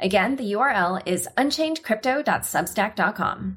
[0.00, 3.56] Again, the URL is unchainedcrypto.substack.com.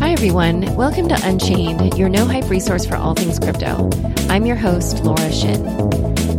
[0.00, 0.76] Hi, everyone.
[0.76, 3.88] Welcome to Unchained, your no hype resource for all things crypto.
[4.28, 5.62] I'm your host, Laura Shin.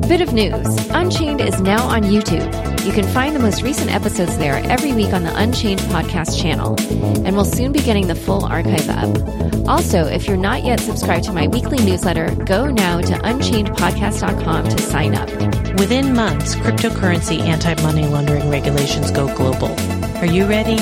[0.07, 2.70] Bit of news Unchained is now on YouTube.
[2.83, 6.75] You can find the most recent episodes there every week on the Unchained podcast channel,
[7.25, 9.67] and we'll soon be getting the full archive up.
[9.67, 14.81] Also, if you're not yet subscribed to my weekly newsletter, go now to unchainedpodcast.com to
[14.81, 15.29] sign up.
[15.79, 19.69] Within months, cryptocurrency anti money laundering regulations go global.
[20.21, 20.77] Are you ready?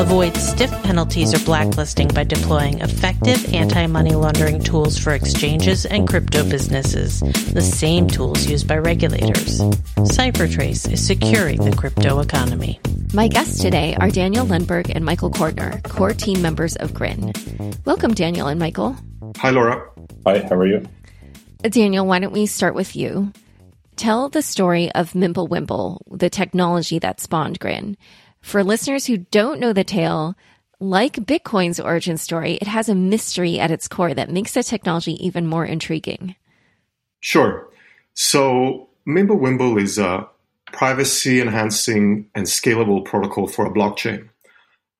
[0.00, 6.06] Avoid stiff penalties or blacklisting by deploying effective anti money laundering tools for exchanges and
[6.06, 7.18] crypto businesses,
[7.52, 9.58] the same tools used by regulators.
[9.96, 12.78] CipherTrace is securing the crypto economy.
[13.12, 17.32] My guests today are Daniel Lehnberg and Michael Cordner, core team members of Grin.
[17.84, 18.96] Welcome, Daniel and Michael.
[19.38, 19.90] Hi, Laura.
[20.24, 20.86] Hi, how are you?
[21.62, 23.32] Daniel, why don't we start with you?
[23.96, 27.96] Tell the story of Mimblewimble, the technology that spawned Grin.
[28.40, 30.36] For listeners who don't know the tale,
[30.80, 35.12] like Bitcoin's origin story, it has a mystery at its core that makes the technology
[35.24, 36.36] even more intriguing.
[37.20, 37.68] Sure.
[38.14, 40.28] So, Mimblewimble is a
[40.66, 44.28] privacy enhancing and scalable protocol for a blockchain.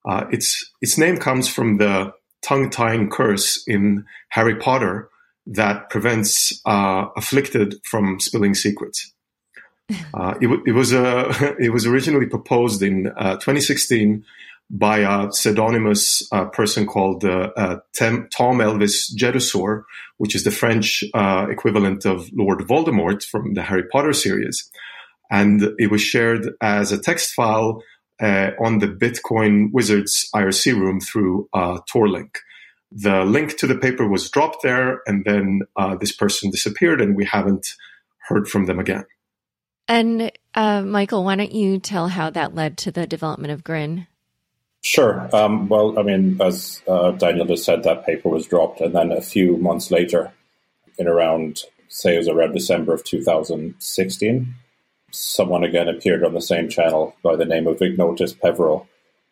[0.09, 5.11] Uh, its, its name comes from the tongue tying curse in Harry Potter
[5.47, 9.13] that prevents uh, afflicted from spilling secrets.
[10.13, 14.25] Uh, it, it, was uh, it was originally proposed in uh, 2016
[14.71, 18.29] by a pseudonymous uh, person called uh, uh, Tom
[18.59, 19.85] Elvis Jedusor,
[20.19, 24.71] which is the French equivalent of Lord Voldemort from the Harry Potter series,
[25.31, 27.83] and it was shared as a text file
[28.21, 31.49] on the Bitcoin Wizards IRC room through
[31.91, 32.39] Tor link.
[32.93, 35.63] The link to the paper was dropped there, and then
[35.99, 37.69] this person disappeared, and we haven't
[38.29, 39.07] heard from them again.
[39.89, 44.07] And uh, Michael, why don't you tell how that led to the development of Grin?
[44.83, 45.29] Sure.
[45.35, 49.11] Um, well, I mean, as uh, Daniel just said, that paper was dropped, and then
[49.11, 50.33] a few months later,
[50.99, 54.55] in around, say, it was around December of 2016,
[55.11, 58.87] someone again appeared on the same channel by the name of Ignotus Peverell,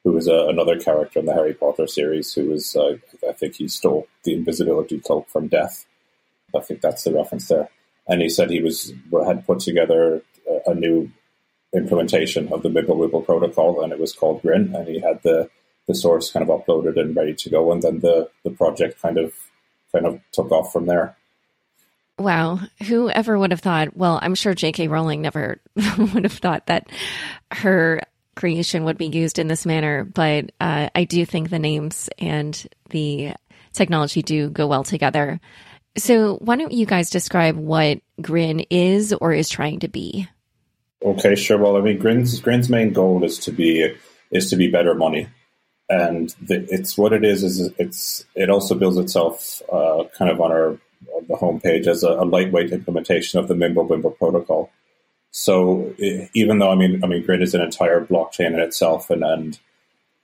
[0.04, 2.96] who was uh, another character in the Harry Potter series, who was, uh,
[3.28, 5.84] I think he stole the invisibility cloak from Death.
[6.54, 7.68] I think that's the reference there.
[8.08, 8.92] And he said he was
[9.26, 10.22] had put together
[10.66, 11.10] a new
[11.74, 14.74] implementation of the Mimblewimble protocol, and it was called Grin.
[14.74, 15.50] And he had the
[15.86, 19.18] the source kind of uploaded and ready to go, and then the the project kind
[19.18, 19.32] of
[19.92, 21.16] kind of took off from there.
[22.18, 23.96] Wow, whoever would have thought?
[23.96, 24.88] Well, I'm sure J.K.
[24.88, 25.60] Rowling never
[25.98, 26.88] would have thought that
[27.52, 28.00] her
[28.36, 32.66] creation would be used in this manner, but uh, I do think the names and
[32.90, 33.34] the
[33.72, 35.40] technology do go well together.
[35.98, 40.28] So, why don't you guys describe what Grin is or is trying to be?
[41.04, 41.58] Okay, sure.
[41.58, 43.94] Well, I mean, Grin's Grin's main goal is to be
[44.30, 45.28] is to be better money,
[45.88, 47.42] and the, it's what it is.
[47.42, 50.68] Is it's it also builds itself uh, kind of on our
[51.14, 54.70] on the homepage as a, a, lightweight implementation of the Mimblewimble protocol.
[55.30, 59.10] So it, even though I mean I mean Grin is an entire blockchain in itself,
[59.10, 59.58] and and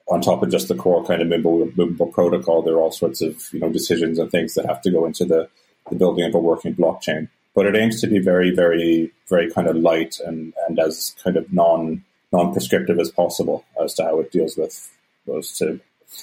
[0.08, 3.42] on top of just the core kind of Mimblewimble protocol, there are all sorts of
[3.52, 5.50] you know decisions and things that have to go into the
[5.90, 9.68] the building of a working blockchain but it aims to be very, very, very kind
[9.68, 14.18] of light and, and as kind of non non prescriptive as possible as to how
[14.20, 14.90] it deals with
[15.26, 15.78] those to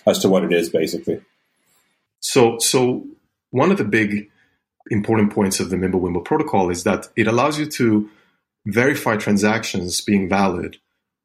[0.06, 1.22] as to what it is basically.
[2.19, 3.06] So, so
[3.51, 4.29] one of the big
[4.90, 8.09] important points of the Mimblewimble protocol is that it allows you to
[8.66, 10.78] verify transactions being valid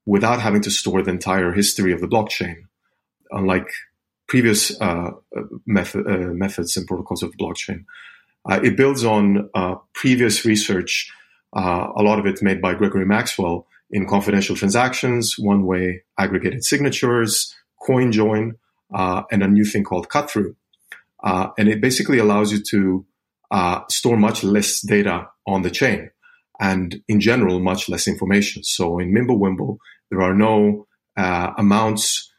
[0.06, 2.66] without having to store the entire history of the blockchain,
[3.30, 3.68] unlike
[4.28, 5.10] previous uh,
[5.66, 7.84] method, uh, methods and protocols of blockchain.
[8.49, 11.11] Uh, it builds on uh, previous research,
[11.56, 16.64] uh, a lot of it made by Gregory Maxwell in confidential transactions, one way aggregated
[16.64, 17.55] signatures,
[17.87, 18.56] coin join,
[18.94, 20.56] uh, and a new thing called cut through.
[21.23, 23.06] Uh, and it basically allows you to
[23.50, 26.11] uh, store much less data on the chain
[26.61, 28.62] and in general, much less information.
[28.62, 29.79] So in Mimblewimble,
[30.11, 30.87] there are no
[31.17, 32.31] amounts,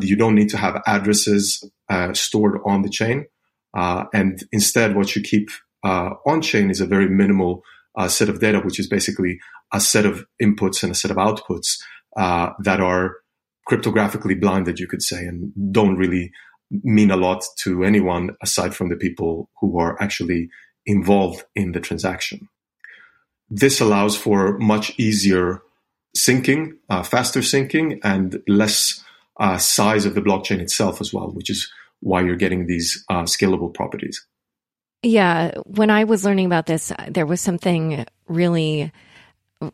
[0.00, 1.64] you don't need to have addresses
[2.12, 3.26] stored on the chain.
[3.74, 5.50] Uh, and instead, what you keep
[5.84, 7.62] uh, on chain is a very minimal
[7.96, 9.38] uh, set of data, which is basically
[9.72, 11.78] a set of inputs and a set of outputs
[12.16, 13.16] uh, that are
[13.68, 16.30] cryptographically blinded, you could say, and don't really
[16.82, 20.48] mean a lot to anyone aside from the people who are actually
[20.86, 22.48] involved in the transaction.
[23.50, 25.62] This allows for much easier
[26.16, 29.02] syncing, uh, faster syncing, and less
[29.38, 31.70] uh, size of the blockchain itself as well, which is
[32.04, 34.24] why you're getting these uh, scalable properties.
[35.02, 38.92] Yeah, when I was learning about this, there was something really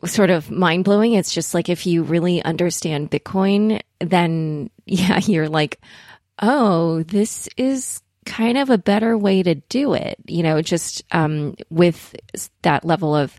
[0.05, 1.15] sort of mind blowing.
[1.15, 5.81] It's just like if you really understand Bitcoin, then yeah, you're like,
[6.41, 10.17] oh, this is kind of a better way to do it.
[10.27, 12.15] You know, just um, with
[12.63, 13.39] that level of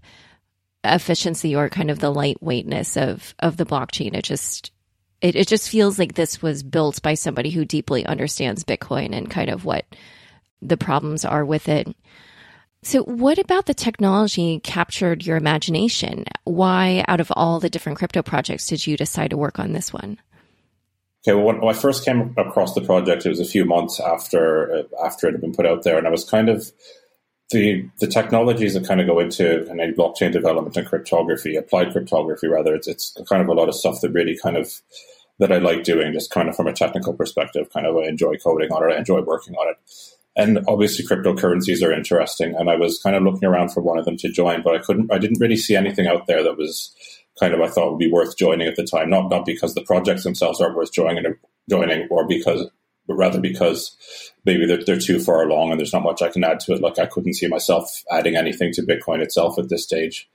[0.84, 4.14] efficiency or kind of the lightweightness of of the blockchain.
[4.16, 4.72] It just
[5.22, 9.30] it, it just feels like this was built by somebody who deeply understands Bitcoin and
[9.30, 9.86] kind of what
[10.62, 11.88] the problems are with it.
[12.84, 16.26] So, what about the technology captured your imagination?
[16.46, 19.94] Why, out of all the different crypto projects, did you decide to work on this
[19.94, 20.18] one?
[21.24, 24.74] Okay, well, when I first came across the project, it was a few months after
[24.74, 26.72] uh, after it had been put out there, and I was kind of
[27.52, 31.92] the the technologies that kind of go into kind of blockchain development and cryptography, applied
[31.92, 32.76] cryptography rather.
[32.76, 34.82] It's it's kind of a lot of stuff that really kind of
[35.40, 37.70] that I like doing, just kind of from a technical perspective.
[37.74, 39.78] Kind of I enjoy coding on it, I enjoy working on it.
[40.36, 42.56] And obviously, cryptocurrencies are interesting.
[42.56, 44.80] And I was kind of looking around for one of them to join, but I
[44.80, 45.12] couldn't.
[45.12, 46.96] I didn't really see anything out there that was
[47.40, 49.10] kind of I thought would be worth joining at the time.
[49.10, 51.36] Not not because the projects themselves aren't worth joining,
[51.70, 52.70] joining, or because,
[53.08, 53.96] but rather because
[54.46, 56.82] maybe they're, they're too far along and there's not much I can add to it.
[56.82, 60.30] Like I couldn't see myself adding anything to Bitcoin itself at this stage.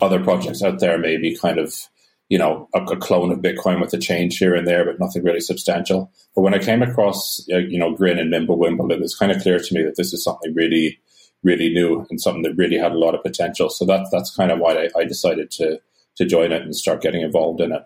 [0.00, 1.88] Other projects out there may be kind of
[2.28, 5.22] you know, a, a, clone of Bitcoin with a change here and there, but nothing
[5.22, 6.10] really substantial.
[6.34, 9.42] But when I came across, uh, you know, Grin and Mimblewimble, it was kind of
[9.42, 10.98] clear to me that this is something really,
[11.42, 13.68] really new and something that really had a lot of potential.
[13.68, 15.80] So that, that's kind of why I, I decided to,
[16.16, 17.82] to join it and start getting involved in it.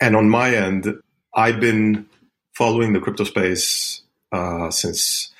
[0.00, 0.92] And on my end,
[1.34, 2.06] I've been
[2.54, 4.02] following the crypto space
[4.32, 5.32] uh, since,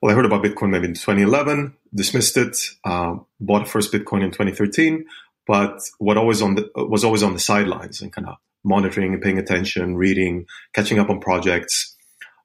[0.00, 4.30] well, I heard about Bitcoin maybe in 2011, dismissed it, uh, bought first Bitcoin in
[4.30, 5.04] 2013
[5.48, 9.22] but what always on the was always on the sidelines and kind of monitoring and
[9.22, 11.96] paying attention, reading, catching up on projects.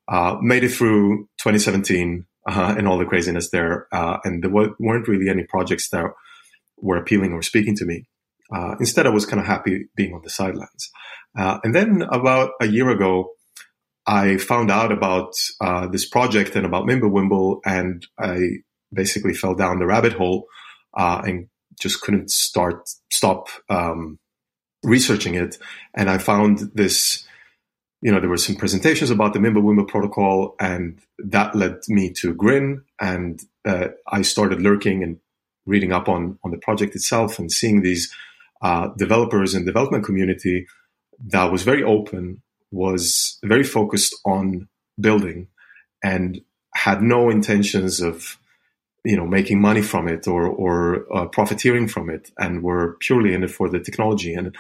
[0.08, 5.08] Uh, made it through 2017 uh, and all the craziness there, uh, and there weren't
[5.08, 6.06] really any projects that
[6.78, 8.06] were appealing or speaking to me.
[8.54, 10.92] Uh, instead, I was kind of happy being on the sidelines.
[11.36, 13.32] And then about a year ago,
[14.06, 18.38] I found out about uh, this project and about Mimblewimble, and I
[18.94, 20.48] basically fell down the rabbit hole
[20.96, 21.48] and
[21.80, 24.20] just couldn't start stop um,
[24.84, 25.58] researching it,
[25.94, 27.26] and I found this.
[28.02, 32.34] You know, there were some presentations about the Mimblewimble protocol, and that led me to
[32.34, 35.20] Grin, and uh, I started lurking and
[35.66, 38.14] reading up on on the project itself and seeing these
[38.62, 40.68] uh, developers and development community
[41.28, 42.42] that was very open,
[42.74, 44.68] was very focused on
[45.00, 45.48] building,
[46.04, 46.42] and
[46.76, 48.38] had no intentions of
[49.06, 53.34] you know making money from it or or uh, profiteering from it and were purely
[53.34, 54.34] in it for the technology.
[54.34, 54.56] And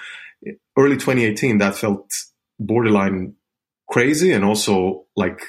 [0.77, 2.13] early 2018 that felt
[2.59, 3.35] borderline
[3.89, 5.41] crazy and also like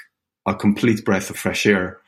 [0.46, 1.98] a complete breath of fresh air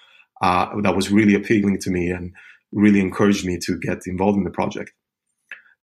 [0.43, 2.33] uh, that was really appealing to me and
[2.73, 4.93] really encouraged me to get involved in the project.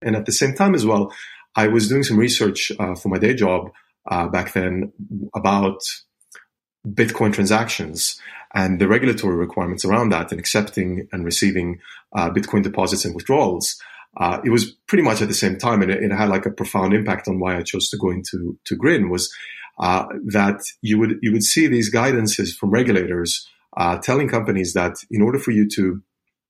[0.01, 1.13] And at the same time as well
[1.55, 3.71] i was doing some research uh, for my day job
[4.09, 4.91] uh, back then
[5.35, 5.79] about
[6.87, 8.19] bitcoin transactions
[8.53, 11.79] and the regulatory requirements around that and accepting and receiving
[12.15, 13.79] uh, Bitcoin deposits and withdrawals.
[14.17, 16.51] Uh, it was pretty much at the same time, and it, it, had like a
[16.51, 19.33] profound impact on why I chose to go into to Grin was
[19.79, 24.97] uh, that you would you would see these guidances from regulators uh, telling companies that
[25.09, 26.03] in order for you to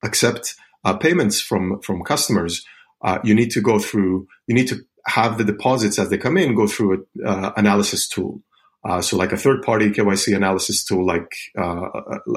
[0.04, 2.66] accept uh, payments from from customers,
[3.02, 6.38] uh, you need to go through you need to have the deposits as they come
[6.38, 8.42] in go through an analysis tool.
[8.86, 11.88] Uh, so like a third party KYC analysis tool, like, uh,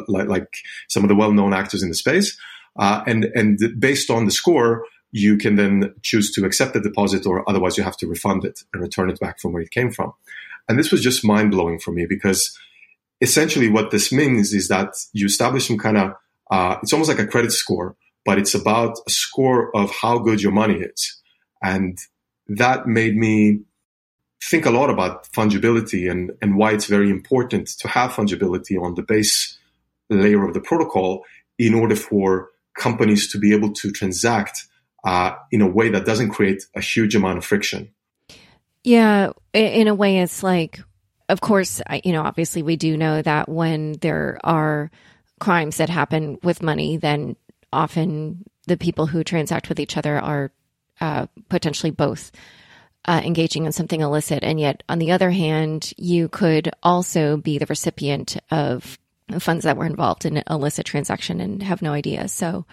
[0.09, 0.49] like, like,
[0.89, 2.39] some of the well-known actors in the space.
[2.79, 7.27] Uh, and, and based on the score, you can then choose to accept the deposit
[7.27, 9.91] or otherwise you have to refund it and return it back from where it came
[9.91, 10.13] from.
[10.69, 12.57] And this was just mind blowing for me because
[13.21, 16.15] essentially what this means is that you establish some kind of,
[16.51, 20.43] uh, it's almost like a credit score, but it's about a score of how good
[20.43, 21.21] your money is.
[21.63, 21.99] And
[22.49, 23.61] that made me
[24.43, 28.95] think a lot about fungibility and, and why it's very important to have fungibility on
[28.95, 29.59] the base
[30.09, 31.25] layer of the protocol
[31.59, 34.67] in order for companies to be able to transact
[35.05, 37.91] uh, in a way that doesn't create a huge amount of friction.
[38.85, 40.81] Yeah, in a way, it's like,
[41.29, 44.91] of course, you know, obviously, we do know that when there are
[45.41, 47.37] crimes that happen with money, then
[47.73, 50.53] often the people who transact with each other are
[51.01, 52.33] uh, potentially both
[53.07, 54.43] uh, engaging in something illicit.
[54.43, 58.99] And yet, on the other hand, you could also be the recipient of
[59.39, 62.29] funds that were involved in an illicit transaction and have no idea.
[62.29, 62.65] So,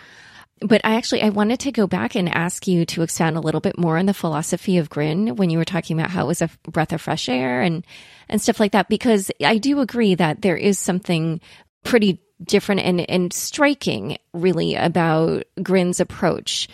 [0.61, 3.61] but I actually I wanted to go back and ask you to expand a little
[3.61, 6.41] bit more on the philosophy of Grin when you were talking about how it was
[6.41, 7.85] a breath of fresh air and
[8.29, 11.41] and stuff like that because I do agree that there is something
[11.83, 16.67] pretty different and and striking really about Grin's approach.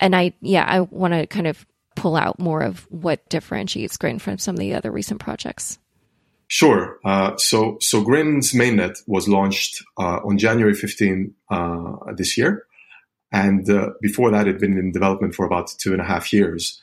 [0.00, 4.18] And I yeah, I want to kind of pull out more of what differentiates Grin
[4.18, 5.78] from some of the other recent projects.
[6.48, 6.98] Sure.
[7.04, 12.66] Uh, so, so Grin's mainnet was launched uh, on January 15 uh, this year.
[13.32, 16.32] And uh, before that, it had been in development for about two and a half
[16.32, 16.80] years.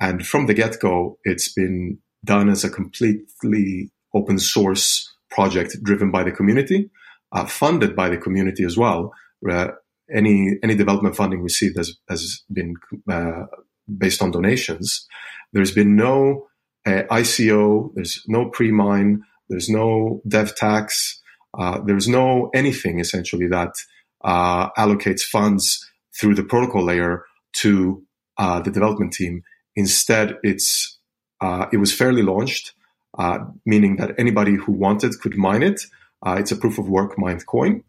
[0.00, 6.10] And from the get go, it's been done as a completely open source project driven
[6.10, 6.90] by the community,
[7.32, 9.12] uh, funded by the community as well.
[10.12, 12.74] Any any development funding received has has been
[13.10, 13.44] uh,
[13.98, 15.06] based on donations.
[15.52, 16.46] There's been no
[16.86, 21.22] uh, ICO, there's no pre-mine, there's no dev tax,
[21.58, 23.72] uh, there's no anything essentially that
[24.24, 28.02] uh, allocates funds through the protocol layer to
[28.38, 29.42] uh, the development team.
[29.76, 30.98] Instead, it's
[31.40, 32.72] uh, it was fairly launched,
[33.64, 35.82] meaning that anybody who wanted could mine it.
[36.26, 37.82] it's a proof of work mined coin,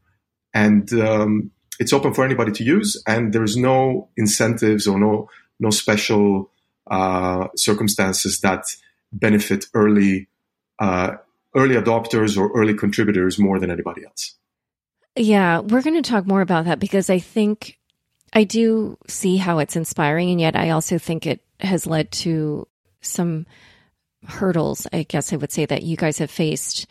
[0.53, 3.01] and um, it's open for anybody to use.
[3.07, 5.29] And there's no incentives or no
[5.59, 6.51] no special
[7.55, 8.65] circumstances that
[9.11, 10.27] benefit early
[10.79, 11.13] uh,
[11.55, 14.35] early adopters or early contributors more than anybody else.
[15.15, 17.79] Yeah, we're going to talk more about that because I think
[18.33, 22.67] I do see how it's inspiring, and yet I also think it has led to
[22.99, 23.45] some
[24.27, 26.87] hurdles, I guess I would say, that you guys have faced.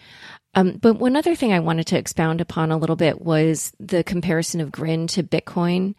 [0.54, 4.04] Um, but one other thing I wanted to expound upon a little bit was the
[4.04, 5.94] comparison of Grin to Bitcoin.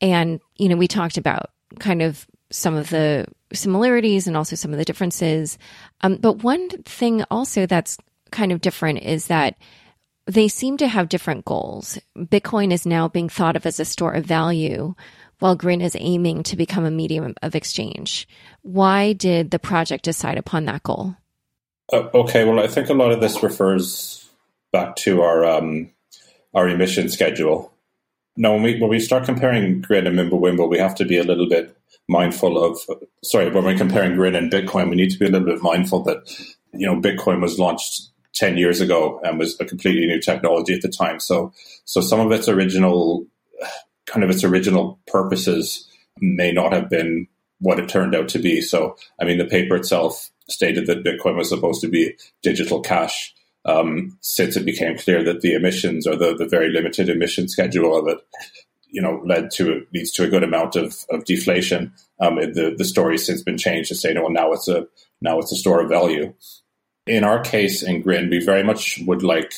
[0.00, 4.72] And, you know, we talked about kind of some of the similarities and also some
[4.72, 5.58] of the differences.
[6.02, 7.96] Um, but one thing also that's
[8.30, 9.56] kind of different is that
[10.26, 11.98] they seem to have different goals.
[12.16, 14.94] Bitcoin is now being thought of as a store of value,
[15.38, 18.26] while Grin is aiming to become a medium of exchange.
[18.62, 21.16] Why did the project decide upon that goal?
[21.92, 24.28] Uh, okay, well, I think a lot of this refers
[24.72, 25.90] back to our um,
[26.54, 27.72] our emission schedule.
[28.36, 31.24] Now, when we when we start comparing Grin and Mimblewimble, we have to be a
[31.24, 31.76] little bit
[32.08, 32.78] mindful of,
[33.22, 36.02] sorry, when we're comparing Grin and Bitcoin, we need to be a little bit mindful
[36.04, 36.30] that,
[36.72, 40.82] you know, Bitcoin was launched 10 years ago and was a completely new technology at
[40.82, 41.20] the time.
[41.20, 41.52] So,
[41.84, 43.26] so some of its original,
[44.06, 45.88] kind of its original purposes
[46.20, 47.26] may not have been
[47.60, 48.60] what it turned out to be.
[48.60, 53.34] So, I mean, the paper itself stated that Bitcoin was supposed to be digital cash.
[53.66, 57.96] Um, since it became clear that the emissions or the, the very limited emission schedule
[57.96, 58.18] of it
[58.94, 61.92] you know led to leads to a good amount of, of deflation.
[62.20, 64.86] Um, the the story's since been changed to say no, now it's a
[65.20, 66.32] now it's a store of value.
[67.06, 69.52] In our case, in Grin, we very much would like,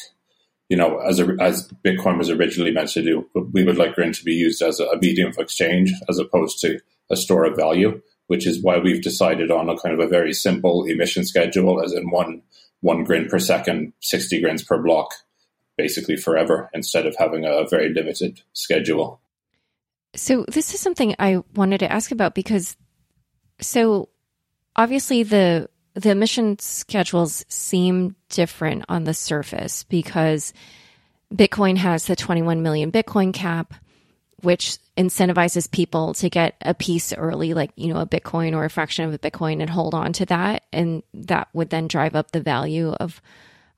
[0.69, 4.13] you know, as a, as Bitcoin was originally meant to do, we would like Grin
[4.15, 8.01] to be used as a medium of exchange as opposed to a store of value,
[8.27, 11.93] which is why we've decided on a kind of a very simple emission schedule, as
[11.93, 12.43] in one
[12.81, 15.15] one Grin per second, sixty grins per block,
[15.77, 19.21] basically forever, instead of having a very limited schedule.
[20.15, 22.77] So this is something I wanted to ask about because
[23.61, 24.09] so
[24.75, 30.53] obviously the the emission schedules seem different on the surface because
[31.35, 33.75] Bitcoin has the 21 million Bitcoin cap,
[34.43, 38.71] which incentivizes people to get a piece early, like, you know, a Bitcoin or a
[38.71, 40.65] fraction of a Bitcoin and hold on to that.
[40.73, 43.21] And that would then drive up the value of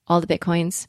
[0.06, 0.86] all the Bitcoins.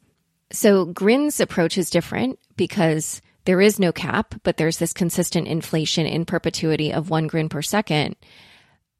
[0.51, 6.05] So Grin's approach is different because there is no cap, but there's this consistent inflation
[6.05, 8.15] in perpetuity of one grin per second.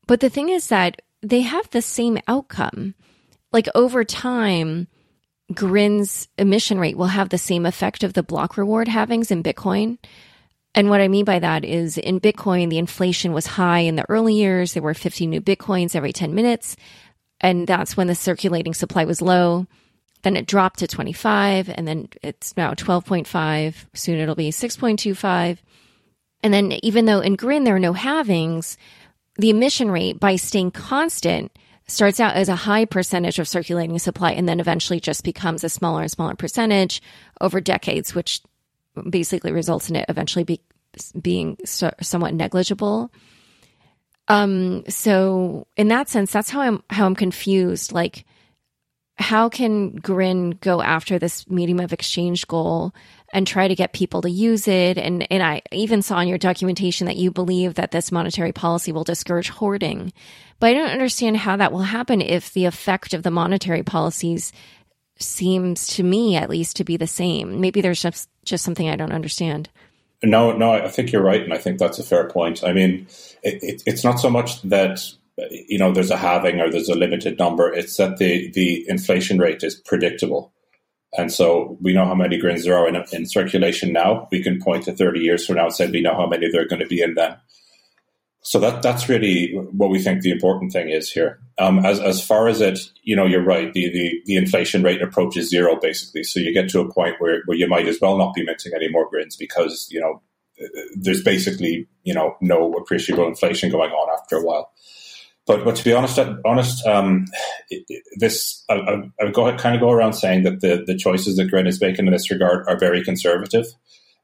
[0.07, 2.95] But the thing is that they have the same outcome.
[3.51, 4.88] Like over time,
[5.53, 9.97] Grin's emission rate will have the same effect of the block reward halvings in Bitcoin.
[10.79, 14.05] And what I mean by that is in Bitcoin, the inflation was high in the
[14.07, 14.71] early years.
[14.71, 16.77] There were 50 new Bitcoins every 10 minutes.
[17.41, 19.67] And that's when the circulating supply was low.
[20.21, 23.88] Then it dropped to 25 and then it's now 12.5.
[23.93, 25.57] Soon it'll be 6.25.
[26.43, 28.77] And then even though in Grin there are no halvings,
[29.36, 31.51] the emission rate by staying constant
[31.88, 35.67] starts out as a high percentage of circulating supply and then eventually just becomes a
[35.67, 37.01] smaller and smaller percentage
[37.41, 38.39] over decades, which
[39.10, 40.62] basically results in it eventually be,
[41.19, 43.12] being so, somewhat negligible.
[44.27, 47.91] Um, so in that sense, that's how I'm how I'm confused.
[47.91, 48.25] Like
[49.19, 52.93] how can Grin go after this medium of exchange goal
[53.34, 54.98] and try to get people to use it.
[54.98, 58.93] And, and I even saw in your documentation that you believe that this monetary policy
[58.93, 60.13] will discourage hoarding.
[60.60, 64.53] But I don't understand how that will happen if the effect of the monetary policies
[65.21, 67.59] seems to me at least to be the same.
[67.59, 69.69] Maybe there's just, just something I don't understand.
[70.21, 72.63] No, no, I think you're right, and I think that's a fair point.
[72.63, 73.07] I mean,
[73.41, 74.99] it, it, it's not so much that
[75.49, 79.39] you know there's a halving or there's a limited number; it's that the the inflation
[79.39, 80.51] rate is predictable,
[81.17, 84.27] and so we know how many grins there are in, in circulation now.
[84.29, 86.63] We can point to 30 years from now and say we know how many there
[86.63, 87.38] are going to be in then.
[88.41, 91.39] So that that's really what we think the important thing is here.
[91.58, 93.72] Um, as as far as it, you know, you're right.
[93.74, 96.24] The, the the inflation rate approaches zero basically.
[96.24, 98.74] So you get to a point where where you might as well not be minting
[98.74, 100.22] any more grins because you know
[100.96, 104.72] there's basically you know no appreciable inflation going on after a while.
[105.46, 107.25] But but to be honest, honest, um,
[108.15, 111.50] this I, I, I go kind of go around saying that the the choices that
[111.50, 113.65] Grin is making in this regard are very conservative.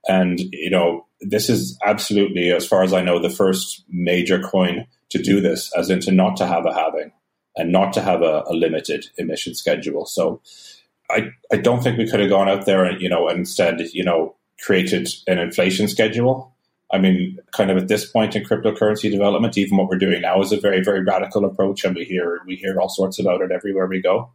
[0.07, 4.87] And, you know, this is absolutely, as far as I know, the first major coin
[5.09, 7.11] to do this, as in to not to have a halving
[7.55, 10.05] and not to have a, a limited emission schedule.
[10.05, 10.41] So
[11.09, 13.79] I, I don't think we could have gone out there and, you know, and instead,
[13.93, 16.53] you know, created an inflation schedule.
[16.91, 20.41] I mean, kind of at this point in cryptocurrency development, even what we're doing now
[20.41, 23.51] is a very, very radical approach, and we hear we hear all sorts about it
[23.51, 24.31] everywhere we go.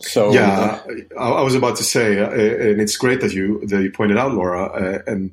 [0.00, 0.80] So yeah,
[1.18, 4.34] I, was about to say, uh, and it's great that you that you pointed out,
[4.34, 5.30] Laura, uh, and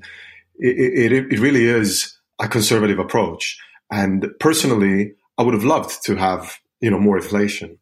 [0.60, 3.58] it, it, it really is a conservative approach.
[3.92, 7.78] And personally, I would have loved to have you know more inflation,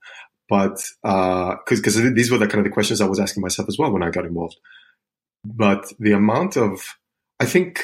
[0.50, 3.67] but because uh, because these were the kind of the questions I was asking myself
[3.67, 4.57] as well when I got involved.
[5.43, 6.81] But the amount of,
[7.39, 7.84] I think,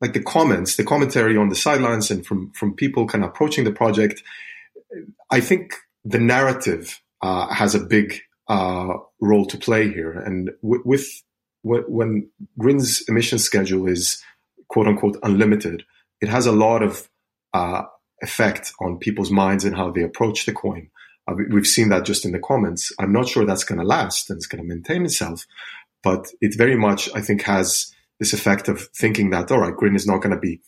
[0.00, 3.64] like the comments, the commentary on the sidelines, and from from people kind of approaching
[3.64, 4.22] the project,
[5.30, 10.12] I think the narrative uh, has a big uh, role to play here.
[10.12, 11.06] And w- with
[11.62, 12.28] when
[12.58, 14.22] Grin's emission schedule is
[14.68, 15.84] quote unquote unlimited,
[16.20, 17.08] it has a lot of
[17.54, 17.82] uh,
[18.22, 20.88] effect on people's minds and how they approach the coin.
[21.28, 22.92] Uh, we've seen that just in the comments.
[22.98, 25.46] I'm not sure that's going to last and it's going to maintain itself,
[26.02, 29.94] but it very much, I think, has this effect of thinking that, all right, Grin
[29.94, 30.60] is not going to be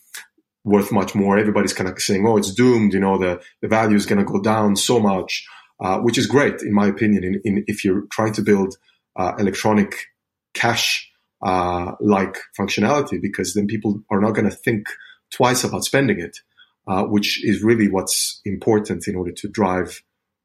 [0.63, 1.37] worth much more.
[1.37, 2.93] Everybody's kind of saying, oh, it's doomed.
[2.93, 5.45] You know, the, the value is going to go down so much
[5.79, 7.23] uh, which is great in my opinion.
[7.23, 8.77] In, in, if you're trying to build
[9.15, 10.07] uh, electronic
[10.55, 11.11] cash
[11.43, 14.87] uh, like functionality, because then people are not going to think
[15.31, 16.39] twice about spending it,
[16.87, 20.01] uh, which is really what's important in order to drive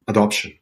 [0.07, 0.53] adoption.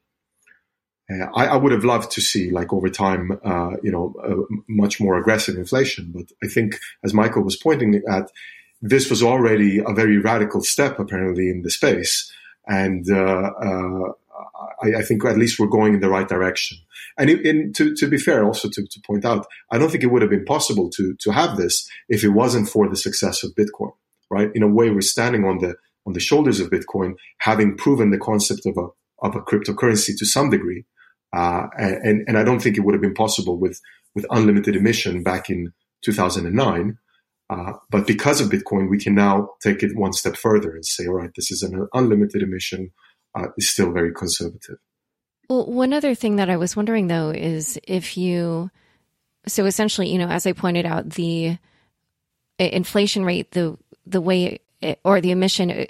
[1.12, 5.02] Uh, I, I, would have loved to see, like over time, uh, you know, much
[5.02, 6.12] more aggressive inflation.
[6.14, 8.30] But I think, as Michael was pointing at,
[8.82, 12.32] this was already a very radical step, apparently, in the space.
[12.68, 14.12] And uh, uh,
[14.82, 16.78] I, I, think at least we're going in the right direction.
[17.18, 20.04] And, it, and to, to, be fair, also to, to, point out, I don't think
[20.04, 23.44] it would have been possible to to have this if it wasn't for the success
[23.44, 23.92] of Bitcoin.
[24.32, 24.50] Right?
[24.54, 25.76] In a way, we're standing on the
[26.06, 28.88] on the shoulders of Bitcoin, having proven the concept of a
[29.22, 30.86] of a cryptocurrency to some degree.
[31.36, 33.80] Uh, and and I don't think it would have been possible with
[34.16, 35.74] with unlimited emission back in
[36.04, 36.98] 2009.
[37.52, 41.08] Uh, but because of Bitcoin, we can now take it one step further and say,
[41.08, 42.92] all right, this is an unlimited emission
[43.36, 44.78] uh, is still very conservative.
[45.50, 48.70] Well, one other thing that I was wondering though is if you,
[49.48, 51.58] so essentially, you know, as I pointed out, the
[52.60, 55.88] inflation rate, the the way it, or the emission,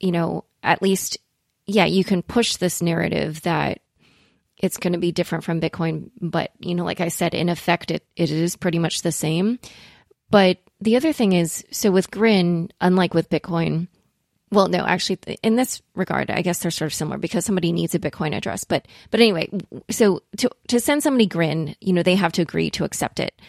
[0.00, 1.18] you know, at least,
[1.66, 3.80] yeah, you can push this narrative that
[4.58, 7.90] it's going to be different from Bitcoin, but you know, like I said, in effect,
[7.90, 9.58] it it is pretty much the same.
[10.30, 13.88] But the other thing is, so with Grin, unlike with Bitcoin,
[14.52, 17.94] well, no, actually, in this regard, I guess they're sort of similar because somebody needs
[17.94, 18.64] a Bitcoin address.
[18.64, 19.48] But but anyway,
[19.90, 23.40] so to to send somebody Grin, you know, they have to agree to accept it.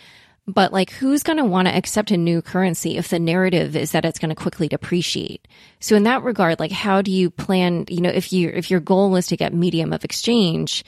[0.48, 3.92] But like, who's going to want to accept a new currency if the narrative is
[3.92, 5.46] that it's going to quickly depreciate?
[5.82, 7.84] So in that regard, like, how do you plan?
[7.90, 10.86] You know, if you if your goal is to get medium of exchange,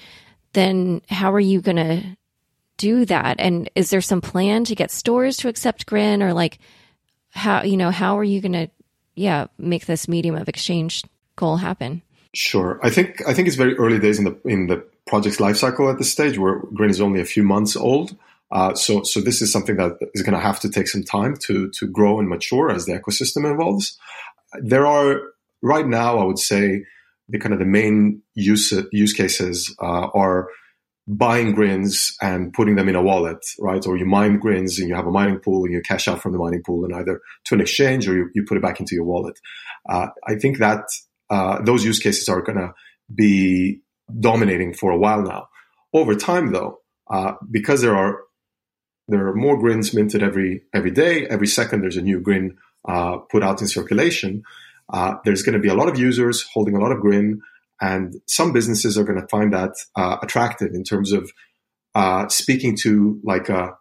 [0.53, 2.17] then how are you going to
[2.77, 3.35] do that?
[3.39, 6.57] And is there some plan to get stores to accept Grin or like?
[7.31, 8.69] How you know how are you going to
[9.15, 11.03] yeah, make this medium of exchange
[11.35, 12.01] goal happen?
[12.33, 12.79] Sure.
[12.83, 15.97] I think I think it's very early days in the in the project's lifecycle at
[15.97, 18.15] this stage, where Grin is only a few months old.
[18.51, 21.35] Uh, so so this is something that is going to have to take some time
[21.37, 23.97] to to grow and mature as the ecosystem evolves.
[24.61, 25.21] There are
[25.61, 26.85] right now, I would say,
[27.29, 30.49] the kind of the main use use cases uh, are
[31.07, 33.85] buying grins and putting them in a wallet, right?
[33.85, 36.31] Or you mine grins and you have a mining pool and you cash out from
[36.31, 38.95] the mining pool and either to an exchange or you, you put it back into
[38.95, 39.39] your wallet.
[39.87, 40.85] Uh, I think that
[41.29, 42.73] uh, those use cases are going to
[43.13, 43.81] be
[44.19, 45.47] dominating for a while now.
[45.93, 48.21] Over time, though, uh, because there are
[49.07, 51.27] there are more grins minted every every day.
[51.27, 54.43] Every second, there's a new grin uh, put out in circulation.
[54.91, 57.41] Uh, there's going to be a lot of users holding a lot of grin,
[57.81, 61.31] and some businesses are going to find that uh, attractive in terms of
[61.93, 63.75] uh, speaking to like a,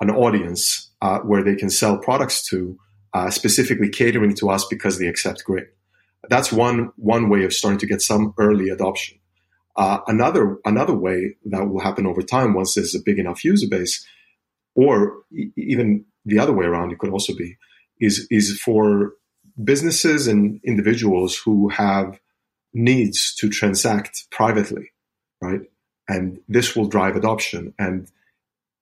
[0.00, 2.78] an audience uh, where they can sell products to,
[3.14, 5.66] uh, specifically catering to us because they accept grin.
[6.28, 9.18] That's one one way of starting to get some early adoption.
[9.76, 13.68] Uh, another another way that will happen over time once there's a big enough user
[13.68, 14.04] base,
[14.74, 17.56] or e- even the other way around, it could also be,
[18.00, 19.12] is is for
[19.62, 22.18] businesses and individuals who have
[22.74, 24.90] needs to transact privately,
[25.40, 25.60] right?
[26.08, 27.74] And this will drive adoption.
[27.78, 28.10] And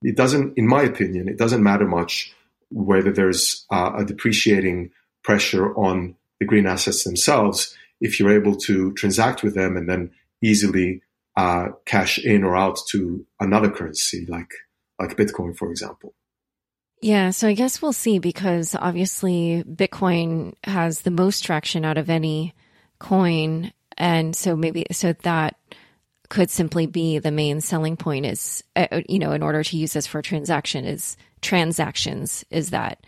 [0.02, 2.32] it doesn't, in my opinion, it doesn't matter much
[2.70, 4.90] whether there's uh, a depreciating
[5.22, 10.10] pressure on the Grin assets themselves if you're able to transact with them and then
[10.42, 11.00] easily
[11.36, 14.52] uh, cash in or out to another currency like
[14.98, 16.14] like Bitcoin, for example.
[17.02, 22.08] Yeah, so I guess we'll see because obviously Bitcoin has the most traction out of
[22.08, 22.54] any
[22.98, 25.56] coin, and so maybe so that
[26.28, 29.92] could simply be the main selling point is uh, you know in order to use
[29.92, 33.04] this for transaction is transactions is that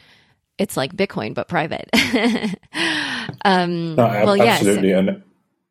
[0.58, 1.88] it's like Bitcoin but private.
[3.44, 4.98] um, no, well, absolutely, yes.
[4.98, 5.22] and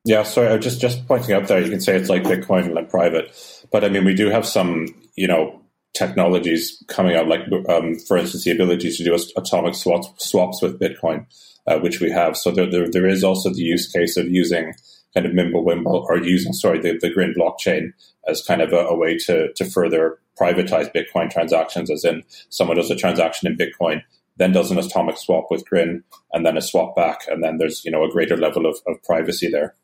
[0.06, 0.23] yeah.
[0.23, 1.62] Sorry, I just just pointing out there.
[1.62, 3.36] You can say it's like Bitcoin like private,
[3.71, 5.62] but I mean we do have some you know
[5.93, 10.80] technologies coming out, like um, for instance the ability to do atomic swaps, swaps with
[10.80, 11.25] Bitcoin,
[11.67, 12.38] uh, which we have.
[12.38, 14.73] So there, there, there is also the use case of using
[15.13, 17.91] kind of Mimblewimble or using sorry the, the Grin blockchain
[18.27, 22.77] as kind of a, a way to to further privatize Bitcoin transactions, as in someone
[22.77, 24.01] does a transaction in Bitcoin
[24.38, 27.84] then does an atomic swap with Grin, and then a swap back, and then there's
[27.84, 29.75] you know a greater level of, of privacy there.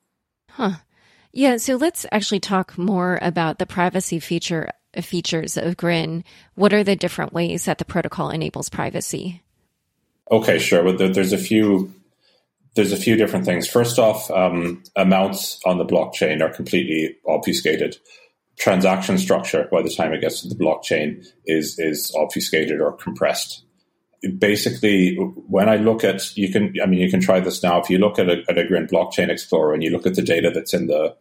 [0.51, 0.73] Huh.
[1.31, 1.57] Yeah.
[1.57, 4.69] So let's actually talk more about the privacy feature
[5.01, 6.23] features of Grin.
[6.53, 9.41] What are the different ways that the protocol enables privacy?
[10.31, 10.83] Okay, sure.
[10.83, 11.93] Well, there's a few.
[12.75, 13.67] There's a few different things.
[13.67, 17.97] First off, um, amounts on the blockchain are completely obfuscated.
[18.57, 23.63] Transaction structure, by the time it gets to the blockchain, is is obfuscated or compressed
[24.37, 27.89] basically when I look at you can I mean you can try this now if
[27.89, 30.49] you look at a, at a Grin blockchain explorer and you look at the data
[30.53, 31.15] that's in the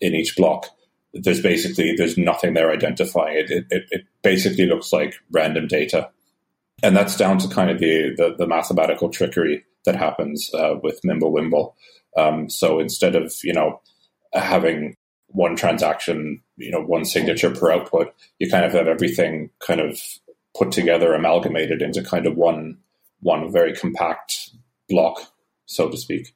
[0.00, 0.66] in each block
[1.12, 6.10] there's basically there's nothing there identifying it it, it, it basically looks like random data
[6.82, 11.00] and that's down to kind of the the, the mathematical trickery that happens uh, with
[11.02, 11.74] Mimblewimble
[12.16, 13.80] um, so instead of you know
[14.32, 14.96] having
[15.28, 20.00] one transaction you know one signature per output you kind of have everything kind of
[20.58, 22.78] put together, amalgamated into kind of one
[23.20, 24.50] one very compact
[24.88, 25.20] block,
[25.66, 26.34] so to speak.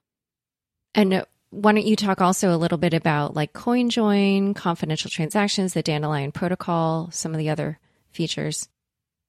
[0.95, 5.83] And why don't you talk also a little bit about like CoinJoin, confidential transactions, the
[5.83, 7.79] Dandelion protocol, some of the other
[8.13, 8.69] features?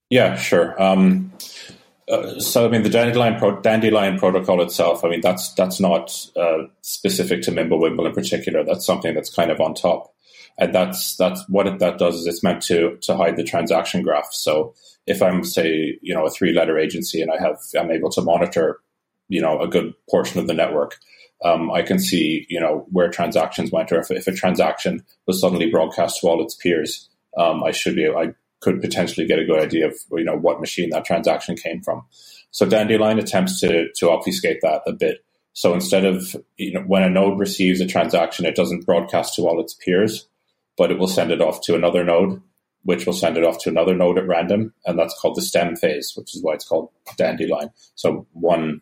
[0.10, 0.82] Yeah, sure.
[0.82, 1.32] Um,
[2.08, 6.16] uh, so, I mean, the Dandelion, Pro- Dandelion protocol itself, I mean, that's that's not
[6.36, 8.64] uh, specific to Mimblewimble in particular.
[8.64, 10.14] That's something that's kind of on top
[10.58, 14.02] and that's that's what it, that does is it's meant to to hide the transaction
[14.02, 14.30] graph.
[14.32, 14.74] So
[15.08, 18.22] if I'm say you know a three letter agency and I have I'm able to
[18.22, 18.80] monitor
[19.30, 20.98] you know a good portion of the network,
[21.44, 25.42] um, I can see you know where transactions went, or if, if a transaction was
[25.42, 28.34] suddenly broadcast to all its peers, um, I should be I
[28.64, 32.04] could potentially get a good idea of you know what machine that transaction came from.
[32.52, 35.24] So Dandelion attempts to to obfuscate that a bit.
[35.54, 39.44] So instead of you know when a node receives a transaction, it doesn't broadcast to
[39.44, 40.28] all its peers
[40.78, 42.42] but it will send it off to another node,
[42.84, 45.76] which will send it off to another node at random, and that's called the stem
[45.76, 47.70] phase, which is why it's called dandelion.
[47.96, 48.82] So one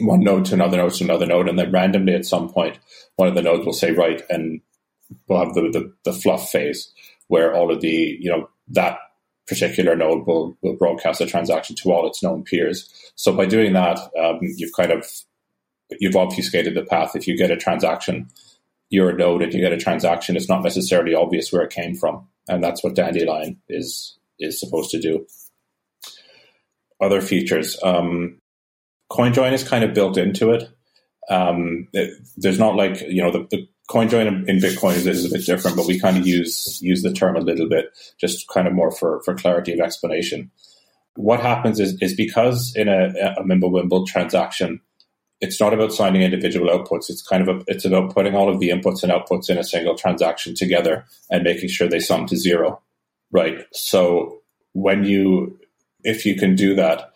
[0.00, 2.78] one node to another node to another node, and then randomly at some point,
[3.16, 4.60] one of the nodes will say right, and
[5.26, 6.92] we'll have the, the, the fluff phase
[7.28, 8.98] where all of the you know that
[9.48, 12.88] particular node will, will broadcast a transaction to all its known peers.
[13.16, 15.06] So by doing that, um, you've kind of
[16.00, 17.16] you've obfuscated the path.
[17.16, 18.28] If you get a transaction
[18.90, 21.94] you're a node and you get a transaction, it's not necessarily obvious where it came
[21.94, 22.26] from.
[22.48, 25.26] And that's what Dandelion is is supposed to do.
[27.00, 27.78] Other features.
[27.82, 28.40] Um,
[29.10, 30.68] CoinJoin is kind of built into it.
[31.28, 35.24] Um, it there's not like, you know, the, the CoinJoin in, in Bitcoin is, is,
[35.24, 37.86] a bit different, but we kind of use use the term a little bit,
[38.20, 40.50] just kind of more for, for clarity of explanation.
[41.14, 44.80] What happens is, is because in a, a Mimblewimble transaction,
[45.40, 47.08] it's not about signing individual outputs.
[47.08, 49.64] It's kind of a, it's about putting all of the inputs and outputs in a
[49.64, 52.82] single transaction together and making sure they sum to zero,
[53.30, 53.64] right?
[53.72, 55.58] So when you,
[56.04, 57.12] if you can do that,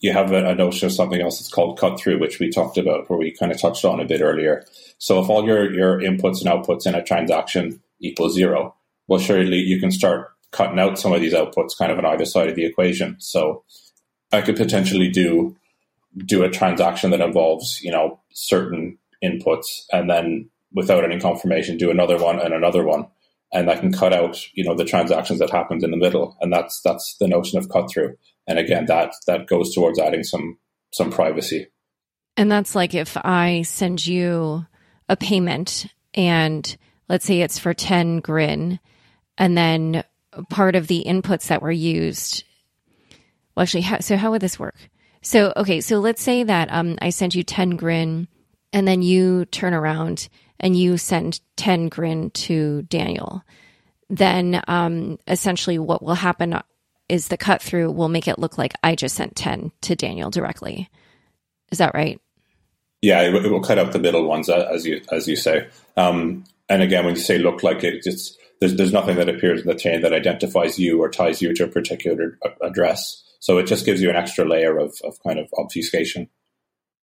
[0.00, 2.78] you have a, a notion of something else that's called cut through, which we talked
[2.78, 4.64] about, where we kind of touched on a bit earlier.
[5.00, 8.76] So if all your your inputs and outputs in a transaction equal zero,
[9.08, 12.26] well, surely you can start cutting out some of these outputs kind of on either
[12.26, 13.16] side of the equation.
[13.18, 13.64] So
[14.30, 15.56] I could potentially do
[16.26, 21.90] do a transaction that involves, you know, certain inputs and then without any confirmation do
[21.90, 23.06] another one and another one.
[23.52, 26.36] And I can cut out, you know, the transactions that happened in the middle.
[26.42, 28.18] And that's that's the notion of cut through.
[28.46, 30.58] And again, that that goes towards adding some
[30.92, 31.68] some privacy.
[32.36, 34.66] And that's like if I send you
[35.10, 36.76] a payment and
[37.08, 38.78] let's say it's for 10 grin
[39.36, 40.04] and then
[40.48, 42.44] part of the inputs that were used
[43.54, 44.76] well actually how, so how would this work?
[45.20, 48.28] So okay so let's say that um, i sent you 10 grin
[48.72, 50.28] and then you turn around
[50.60, 53.42] and you send 10 grin to daniel.
[54.08, 56.60] Then um, essentially what will happen
[57.08, 60.30] is the cut through will make it look like i just sent 10 to daniel
[60.30, 60.88] directly.
[61.72, 62.20] Is that right
[63.02, 66.44] yeah it, it will cut out the middle ones as you as you say um,
[66.68, 69.66] and again when you say look like it it's there's, there's nothing that appears in
[69.66, 73.22] the chain that identifies you or ties you to a particular address.
[73.40, 76.28] So it just gives you an extra layer of, of kind of obfuscation.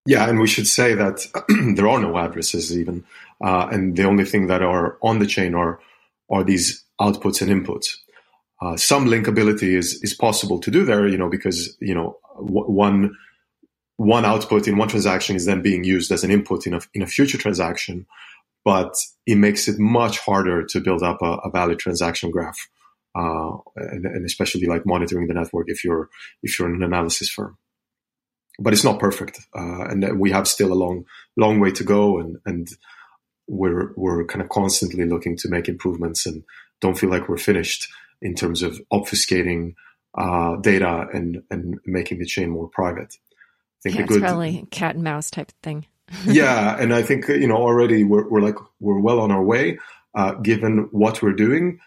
[0.06, 1.26] Yeah, and we should say that
[1.76, 3.04] there are no addresses even,
[3.42, 5.80] uh, and the only thing that are on the chain are
[6.30, 7.96] are these outputs and inputs.
[8.60, 12.70] Uh, some linkability is is possible to do there, you know, because you know w-
[12.70, 13.16] one
[13.96, 17.02] one output in one transaction is then being used as an input in a in
[17.02, 18.06] a future transaction,
[18.64, 18.94] but
[19.26, 22.68] it makes it much harder to build up a, a valid transaction graph,
[23.16, 26.08] uh, and, and, especially like monitoring the network if you're
[26.42, 27.56] if you're an analysis firm.
[28.58, 31.04] But it's not perfect, uh, and we have still a long
[31.36, 32.68] long way to go, and and
[33.46, 36.42] we're we're kind of constantly looking to make improvements, and
[36.80, 37.88] don't feel like we're finished
[38.22, 39.74] in terms of obfuscating
[40.16, 43.16] uh, data and and making the chain more private.
[43.84, 45.86] Think yeah, the good, it's probably cat and mouse type thing
[46.26, 49.78] yeah, and I think you know already we're, we're like we're well on our way,
[50.14, 51.78] uh, given what we're doing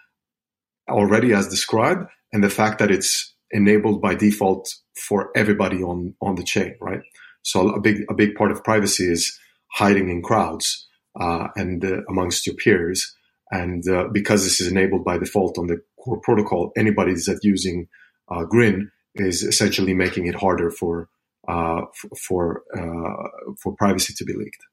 [0.90, 4.74] already as described, and the fact that it's enabled by default
[5.08, 7.02] for everybody on on the chain, right?
[7.44, 9.38] So a big a big part of privacy is
[9.72, 10.88] hiding in crowds
[11.20, 13.16] uh, and uh, amongst your peers,
[13.52, 17.88] and uh, because this is enabled by default on the core protocol, anybody that's using
[18.30, 21.08] uh, Grin is essentially making it harder for
[21.48, 21.82] uh,
[22.28, 24.64] for uh, for privacy to be leaked.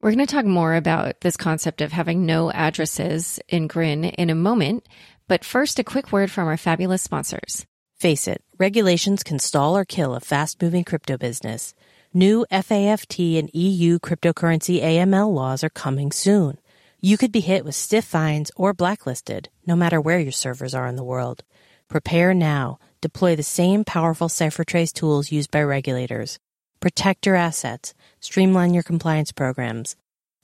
[0.00, 4.28] We're going to talk more about this concept of having no addresses in Grin in
[4.28, 4.86] a moment,
[5.28, 7.64] but first, a quick word from our fabulous sponsors.
[7.96, 11.74] Face it, regulations can stall or kill a fast moving crypto business.
[12.12, 16.58] New FATF and EU cryptocurrency AML laws are coming soon.
[17.00, 20.86] You could be hit with stiff fines or blacklisted, no matter where your servers are
[20.86, 21.44] in the world.
[21.88, 26.38] Prepare now deploy the same powerful CipherTrace tools used by regulators,
[26.80, 29.94] protect your assets, streamline your compliance programs,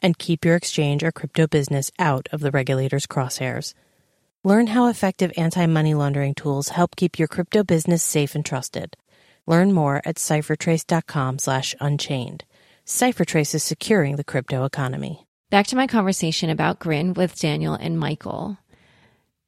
[0.03, 3.73] and keep your exchange or crypto business out of the regulators' crosshairs.
[4.45, 8.95] Learn how effective anti-money laundering tools help keep your crypto business safe and trusted.
[9.47, 12.45] Learn more at ciphertrace.com/unchained.
[12.85, 15.27] CipherTrace is securing the crypto economy.
[15.49, 18.59] Back to my conversation about Grin with Daniel and Michael.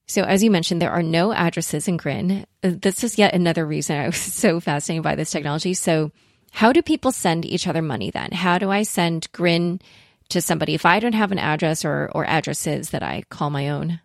[0.06, 2.46] So, as you mentioned, there are no addresses in Grin.
[2.60, 5.74] This is yet another reason I was so fascinated by this technology.
[5.74, 6.10] So,
[6.50, 8.30] how do people send each other money then?
[8.32, 9.80] How do I send Grin
[10.28, 13.70] to somebody if I don't have an address or, or addresses that I call my
[13.70, 14.00] own?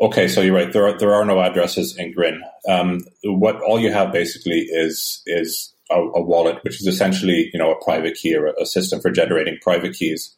[0.00, 0.72] Okay, so you're right.
[0.72, 2.42] There are there are no addresses in Grin.
[2.68, 7.58] Um, what all you have basically is is a, a, wallet, which is essentially you
[7.58, 10.34] know a private key or a system for generating private keys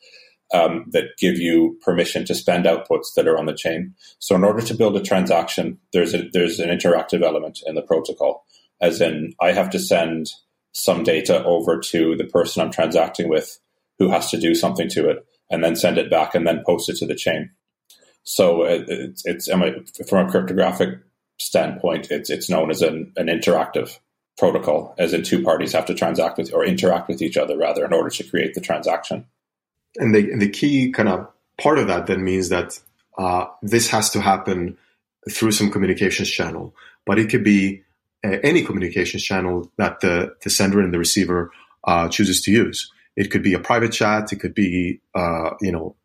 [0.53, 3.95] um, that give you permission to spend outputs that are on the chain.
[4.19, 7.83] So in order to build a transaction, there's a, there's an interactive element in the
[7.83, 8.47] protocol,
[8.81, 10.31] as in I have to send
[10.73, 13.59] some data over to the person I'm transacting with,
[13.99, 16.89] who has to do something to it, and then send it back and then post
[16.89, 17.51] it to the chain.
[18.23, 21.01] So it's, it's from a cryptographic
[21.41, 23.99] standpoint, it's it's known as an, an interactive
[24.37, 27.85] protocol, as in two parties have to transact with or interact with each other rather
[27.85, 29.25] in order to create the transaction
[29.97, 31.29] and the, the key kind of
[31.61, 32.79] part of that then means that
[33.19, 34.79] uh, this has to happen
[35.31, 36.75] through some communications channel,
[37.05, 37.83] but it could be
[38.25, 41.51] uh, any communications channel that the, the sender and the receiver
[41.85, 42.91] uh, chooses to use.
[43.17, 44.33] It could be a private chat.
[44.33, 45.97] It could be, uh, you know,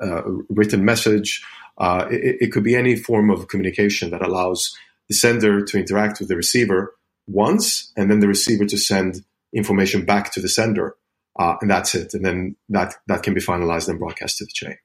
[0.00, 1.44] a written message.
[1.76, 4.76] Uh, it, it could be any form of communication that allows
[5.08, 6.94] the sender to interact with the receiver
[7.26, 10.96] once, and then the receiver to send information back to the sender
[11.38, 12.14] uh, and that's it.
[12.14, 14.76] And then that that can be finalized and broadcast to the chain.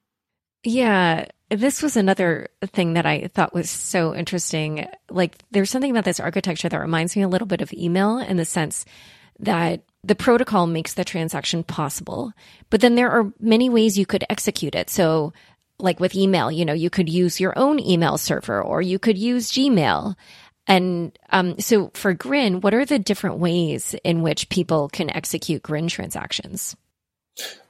[0.64, 4.88] Yeah, this was another thing that I thought was so interesting.
[5.10, 8.38] Like, there's something about this architecture that reminds me a little bit of email in
[8.38, 8.84] the sense
[9.40, 12.34] that the protocol makes the transaction possible,
[12.70, 14.90] but then there are many ways you could execute it.
[14.90, 15.34] So,
[15.80, 19.18] like with email, you know, you could use your own email server or you could
[19.18, 20.16] use Gmail.
[20.68, 25.64] And um, so for Grin, what are the different ways in which people can execute
[25.64, 26.76] Grin transactions?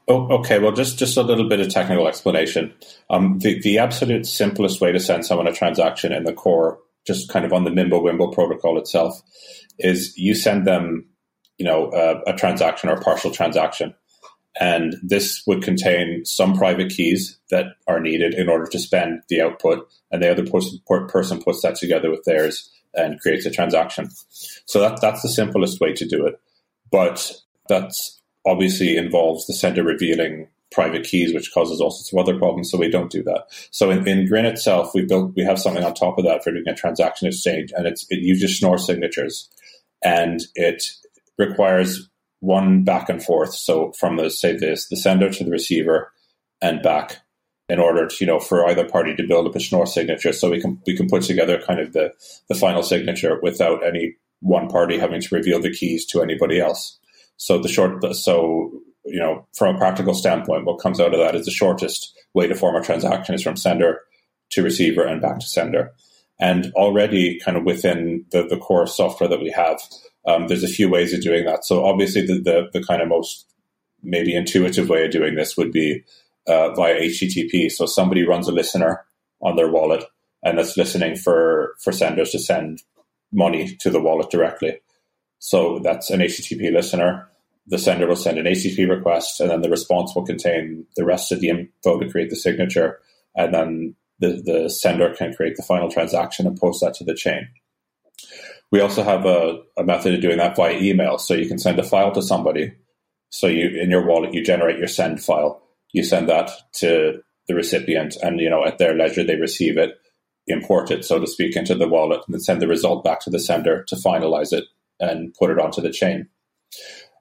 [0.08, 0.60] Oh, okay.
[0.60, 2.74] Well, just just a little bit of technical explanation.
[3.10, 7.30] Um, the the absolute simplest way to send someone a transaction in the core, just
[7.30, 9.22] kind of on the Mimblewimble protocol itself,
[9.78, 11.08] is you send them,
[11.58, 11.92] you know,
[12.26, 13.94] a transaction or a partial transaction,
[14.60, 19.42] and this would contain some private keys that are needed in order to spend the
[19.42, 24.10] output, and the other person puts that together with theirs and creates a transaction.
[24.66, 26.40] So that that's the simplest way to do it,
[26.92, 27.34] but
[27.70, 27.94] that
[28.46, 32.70] obviously involves the sender revealing private keys, which causes all sorts of other problems.
[32.70, 33.46] So we don't do that.
[33.72, 36.52] So in, in Grin itself, we built we have something on top of that for
[36.52, 39.50] doing a transaction exchange, and it's it uses Schnorr signatures,
[40.04, 40.84] and it
[41.38, 43.54] requires one back and forth.
[43.54, 46.12] So from the say this the sender to the receiver
[46.62, 47.20] and back
[47.69, 50.49] in order to you know for either party to build up a Schnorr signature, so
[50.49, 52.13] we can we can put together kind of the
[52.49, 56.99] the final signature without any one party having to reveal the keys to anybody else.
[57.38, 58.71] So the short, so
[59.06, 62.47] you know, from a practical standpoint, what comes out of that is the shortest way
[62.47, 64.01] to form a transaction is from sender
[64.51, 65.93] to receiver and back to sender.
[66.39, 69.80] And already, kind of within the, the core software that we have,
[70.27, 71.65] um, there's a few ways of doing that.
[71.65, 73.45] So obviously, the, the, the kind of most
[74.03, 76.03] maybe intuitive way of doing this would be
[76.48, 77.72] uh, via HTTP.
[77.72, 79.06] So somebody runs a listener
[79.42, 80.04] on their wallet,
[80.44, 82.82] and that's listening for for senders to send
[83.32, 84.80] money to the wallet directly.
[85.40, 87.28] So that's an HTTP listener.
[87.68, 91.32] The sender will send an HTTP request, and then the response will contain the rest
[91.32, 93.00] of the info to create the signature,
[93.36, 97.14] and then the, the sender can create the final transaction and post that to the
[97.14, 97.48] chain.
[98.72, 101.18] We also have a, a method of doing that via email.
[101.18, 102.74] So you can send a file to somebody.
[103.30, 105.62] So you in your wallet you generate your send file.
[105.93, 109.95] You send that to the recipient, and you know at their leisure they receive it,
[110.47, 113.30] import it, so to speak, into the wallet, and then send the result back to
[113.30, 114.65] the sender to finalize it
[115.00, 116.28] and put it onto the chain.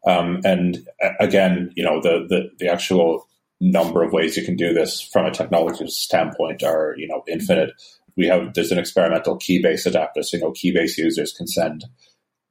[0.07, 0.87] Um, and
[1.19, 3.27] again, you know, the, the, the actual
[3.61, 7.73] number of ways you can do this from a technology standpoint are, you know, infinite.
[8.17, 10.23] We have, there's an experimental Keybase adapter.
[10.23, 11.85] So, you know, Keybase users can send,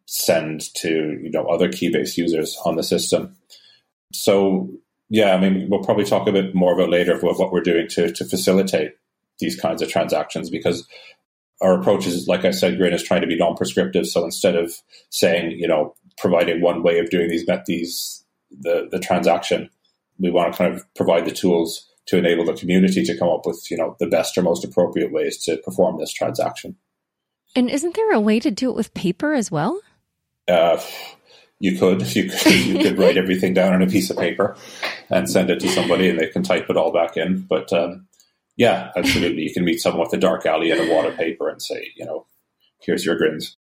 [0.05, 3.35] send to, you know, other Keybase users on the system.
[4.13, 4.69] So,
[5.09, 7.87] yeah, I mean, we'll probably talk a bit more about later what, what we're doing
[7.89, 8.93] to, to facilitate
[9.39, 10.87] these kinds of transactions because
[11.61, 14.07] our approach is, like I said, Grin is trying to be non-prescriptive.
[14.07, 14.73] So instead of
[15.09, 19.69] saying, you know, providing one way of doing these these the the transaction,
[20.19, 23.45] we want to kind of provide the tools to enable the community to come up
[23.45, 26.75] with, you know, the best or most appropriate ways to perform this transaction.
[27.55, 29.79] And isn't there a way to do it with paper as well?
[30.47, 30.79] Uh,
[31.59, 34.55] you could you could you could write everything down on a piece of paper
[35.09, 37.41] and send it to somebody, and they can type it all back in.
[37.41, 38.07] But um,
[38.57, 39.43] yeah, absolutely.
[39.43, 41.91] you can meet someone with a dark alley and a wad of paper and say,
[41.95, 42.25] you know,
[42.81, 43.57] here's your grins.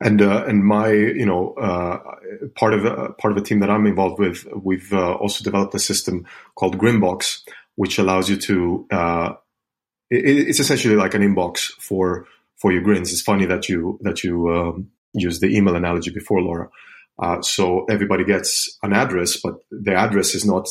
[0.00, 1.98] And uh, and my you know uh,
[2.54, 5.74] part of uh, part of a team that I'm involved with, we've uh, also developed
[5.74, 7.42] a system called Grinbox,
[7.76, 8.86] which allows you to.
[8.90, 9.32] Uh,
[10.10, 13.10] it, it's essentially like an inbox for for your grins.
[13.10, 16.68] It's funny that you that you um, use the email analogy before, Laura.
[17.22, 20.68] Uh, so everybody gets an address, but the address is not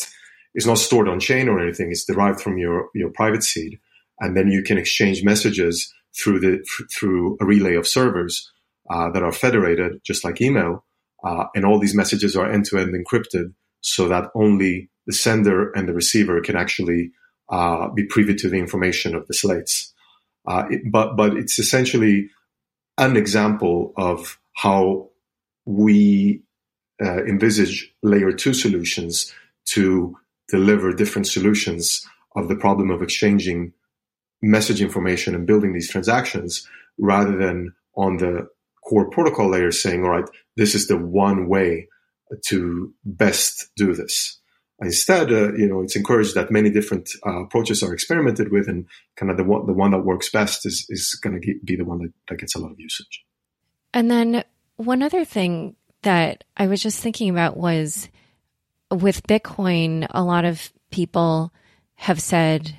[0.56, 1.92] is not stored on chain or anything.
[1.92, 3.78] It's derived from your, your private seed.
[4.22, 6.66] And then you can exchange messages through the,
[6.98, 8.50] through a relay of servers,
[8.90, 10.86] uh, that are federated, just like email.
[11.24, 15.72] Uh, and all these messages are end to end encrypted so that only the sender
[15.72, 17.12] and the receiver can actually,
[17.50, 19.94] uh, be privy to the information of the slates.
[20.48, 22.30] Uh, it, but, but it's essentially
[22.98, 25.10] an example of how
[25.66, 26.42] we
[27.04, 29.34] uh, envisage layer two solutions
[29.66, 30.16] to
[30.48, 32.06] deliver different solutions
[32.36, 33.74] of the problem of exchanging
[34.42, 38.48] message information and building these transactions rather than on the
[38.88, 41.88] core protocol layer saying, all right, this is the one way
[42.46, 44.40] to best do this.
[44.86, 48.86] Instead, uh, you know, it's encouraged that many different uh, approaches are experimented with, and
[49.16, 51.86] kind of the one, the one that works best is is going to be the
[51.86, 53.26] one that, that gets a lot of usage.
[53.94, 54.44] And then
[54.78, 58.10] one other thing that I was just thinking about was
[58.92, 61.52] with Bitcoin, a lot of people
[61.96, 62.76] have said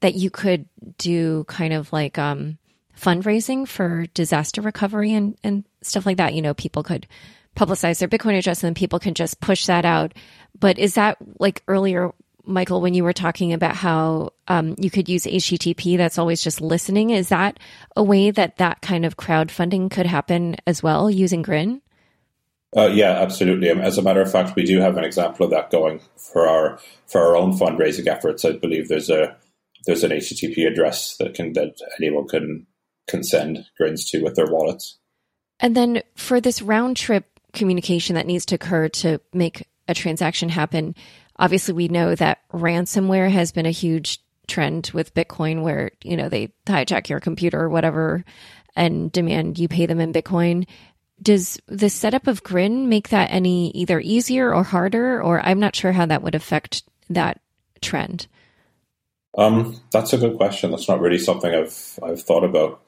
[0.00, 2.58] that you could do kind of like um,
[2.96, 6.34] fundraising for disaster recovery and, and stuff like that.
[6.34, 7.06] You know, people could
[7.58, 10.14] publicize their Bitcoin address and then people can just push that out.
[10.58, 12.12] But is that like earlier,
[12.44, 16.60] Michael, when you were talking about how um, you could use HTTP that's always just
[16.60, 17.10] listening?
[17.10, 17.58] Is that
[17.96, 21.82] a way that that kind of crowdfunding could happen as well using Grin?
[22.76, 23.70] Uh, yeah, absolutely.
[23.70, 26.78] As a matter of fact, we do have an example of that going for our
[27.06, 28.44] for our own fundraising efforts.
[28.44, 29.36] I believe there's a
[29.86, 32.66] there's an HTTP address that can that anyone can
[33.06, 34.98] can send grins to with their wallets.
[35.60, 40.48] And then for this round trip communication that needs to occur to make a transaction
[40.48, 40.94] happen,
[41.36, 46.28] obviously we know that ransomware has been a huge trend with Bitcoin where, you know,
[46.28, 48.24] they hijack your computer or whatever
[48.76, 50.66] and demand you pay them in Bitcoin.
[51.20, 55.20] Does the setup of Grin make that any either easier or harder?
[55.20, 57.40] Or I'm not sure how that would affect that
[57.82, 58.28] trend.
[59.36, 60.70] Um, that's a good question.
[60.70, 62.82] That's not really something I've I've thought about.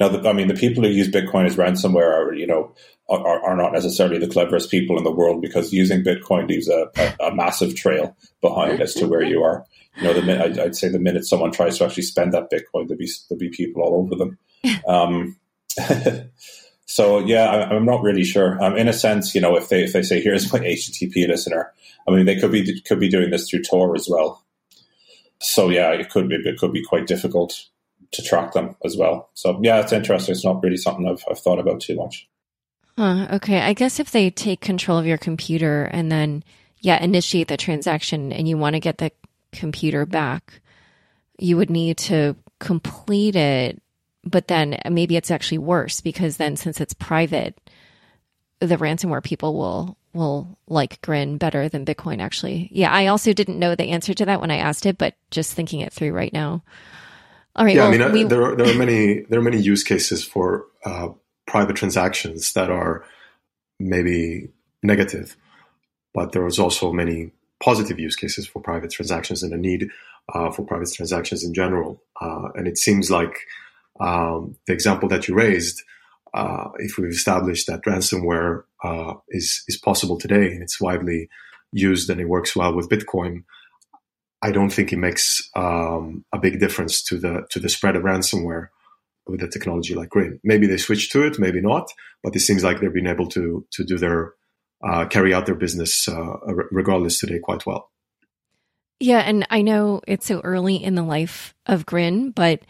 [0.00, 2.74] Now, the, I mean, the people who use Bitcoin as ransomware are, you know,
[3.20, 6.90] are, are not necessarily the cleverest people in the world because using Bitcoin leaves a,
[6.96, 9.66] a, a massive trail behind as to where you are.
[9.96, 12.88] You know, the minute, I'd say the minute someone tries to actually spend that Bitcoin,
[12.88, 14.38] there'll be there'll be people all over them.
[14.86, 15.36] Um,
[16.86, 18.62] so yeah, I, am not really sure.
[18.62, 21.72] Um, in a sense, you know, if they if they say here's my HTTP listener,
[22.06, 24.44] I mean, they could be could be doing this through Tor as well.
[25.40, 27.66] So yeah, it could be it could be quite difficult
[28.12, 29.30] to track them as well.
[29.34, 30.32] So yeah, it's interesting.
[30.32, 32.28] It's not really something I've, I've thought about too much.
[32.96, 36.44] Huh, okay, I guess if they take control of your computer and then
[36.80, 39.10] yeah initiate the transaction and you want to get the
[39.52, 40.60] computer back,
[41.38, 43.82] you would need to complete it.
[44.24, 47.58] But then maybe it's actually worse because then since it's private,
[48.60, 52.68] the ransomware people will will like Grin better than Bitcoin actually.
[52.72, 55.54] Yeah, I also didn't know the answer to that when I asked it, but just
[55.54, 56.62] thinking it through right now.
[57.56, 57.74] All right.
[57.74, 60.24] Yeah, well, I mean, we, there are there are many there are many use cases
[60.24, 61.08] for uh,
[61.52, 63.04] private transactions that are
[63.78, 64.48] maybe
[64.82, 65.36] negative,
[66.14, 67.30] but there is also many
[67.62, 69.90] positive use cases for private transactions and a need
[70.32, 72.02] uh, for private transactions in general.
[72.22, 73.34] Uh, and it seems like
[74.00, 75.82] um, the example that you raised,
[76.32, 81.28] uh, if we've established that ransomware uh, is is possible today and it's widely
[81.70, 83.44] used and it works well with Bitcoin,
[84.40, 88.04] I don't think it makes um, a big difference to the to the spread of
[88.04, 88.68] ransomware
[89.26, 90.40] with a technology like Grin.
[90.42, 91.88] Maybe they switch to it, maybe not,
[92.22, 94.34] but it seems like they've been able to to do their
[94.86, 96.36] uh, carry out their business uh,
[96.70, 97.90] regardless today quite well.
[99.00, 102.62] Yeah, and I know it's so early in the life of Grin, but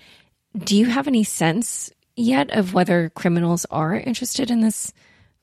[0.57, 4.93] do you have any sense yet of whether criminals are interested in this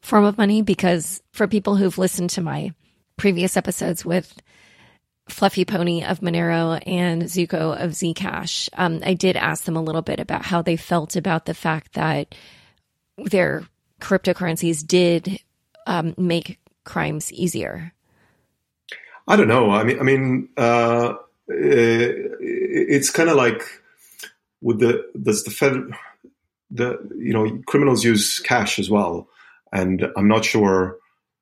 [0.02, 0.62] form of money?
[0.62, 2.74] Because for people who've listened to my
[3.18, 4.42] previous episodes with
[5.30, 10.02] Fluffy Pony of Monero and Zooko of Zcash, um, I did ask them a little
[10.02, 12.36] bit about how they felt about the fact that
[13.18, 13.64] their
[14.02, 15.40] cryptocurrencies did
[15.88, 17.94] um, make crimes easier.
[19.28, 19.70] I don't know.
[19.72, 21.14] I mean, I mean, uh,
[21.48, 23.64] it's kind of like
[24.62, 25.76] with the does the Fed
[26.72, 29.28] the you know criminals use cash as well,
[29.72, 30.98] and I'm not sure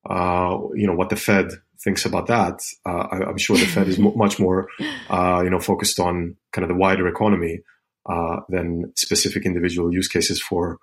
[0.10, 1.52] uh, you know what the Fed
[1.84, 2.62] thinks about that.
[2.86, 4.68] Uh, I, am sure the Fed is much more,
[5.10, 7.62] uh, you know, focused on kind of the wider economy
[8.08, 10.80] uh, than specific individual use cases for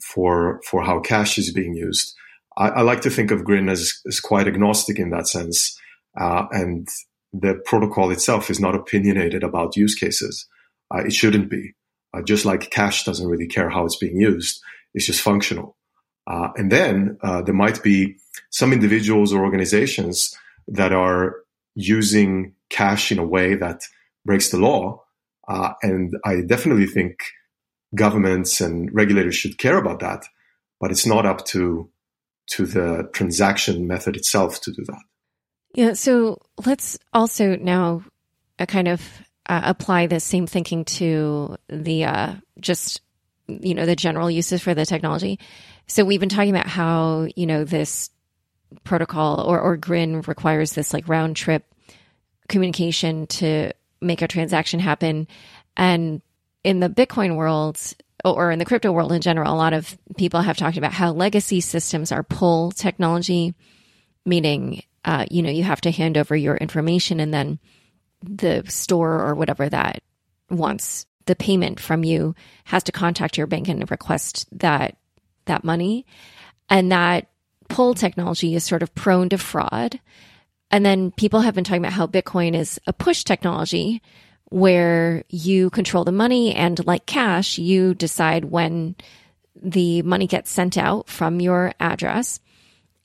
[0.00, 2.14] for for how cash is being used.
[2.56, 5.78] I, I like to think of Grin as, as quite agnostic in that sense,
[6.20, 6.88] uh, and
[7.32, 10.46] the protocol itself is not opinionated about use cases.
[10.94, 11.74] Uh, it shouldn't be.
[12.14, 14.62] Uh, just like cash doesn't really care how it's being used,
[14.94, 15.76] it's just functional.
[16.28, 18.16] And then there might be
[18.50, 20.34] some individuals or organizations
[20.68, 21.36] that are
[21.74, 23.82] using cash in a way that
[24.24, 25.02] breaks the law.
[25.48, 27.20] Uh, and I definitely think
[27.94, 30.26] governments and regulators should care about that,
[30.80, 31.90] but it's not up to
[32.50, 35.02] to the transaction method itself to do that.
[35.74, 35.92] Yeah.
[35.92, 38.02] So let's also now
[38.58, 39.02] uh, kind of
[39.46, 43.02] uh, apply the same thinking to the uh, just
[43.48, 45.38] you know the general uses for the technology.
[45.86, 48.10] So we've been talking about how you know this
[48.84, 51.64] protocol or, or Grin requires this like round trip
[52.48, 55.26] communication to make a transaction happen.
[55.76, 56.22] And
[56.64, 57.80] in the Bitcoin world
[58.24, 61.12] or in the crypto world in general, a lot of people have talked about how
[61.12, 63.54] legacy systems are pull technology,
[64.26, 67.58] meaning, uh, you know, you have to hand over your information and then
[68.22, 70.02] the store or whatever that
[70.50, 74.96] wants the payment from you has to contact your bank and request that
[75.44, 76.04] that money
[76.68, 77.28] and that
[77.68, 80.00] pull technology is sort of prone to fraud.
[80.70, 84.02] And then people have been talking about how Bitcoin is a push technology
[84.50, 88.96] where you control the money and like cash, you decide when
[89.54, 92.40] the money gets sent out from your address.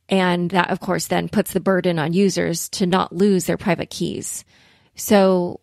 [0.09, 3.89] And that, of course, then puts the burden on users to not lose their private
[3.89, 4.45] keys.
[4.95, 5.59] So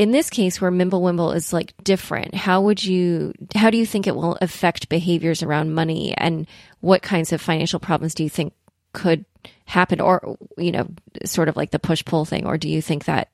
[0.00, 4.06] in this case where Mimblewimble is like different, how would you how do you think
[4.06, 6.46] it will affect behaviors around money and
[6.80, 8.54] what kinds of financial problems do you think
[8.94, 9.26] could
[9.66, 10.88] happen or you know,
[11.26, 13.28] sort of like the push pull thing or do you think that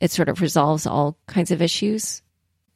[0.00, 2.22] it sort of resolves all kinds of issues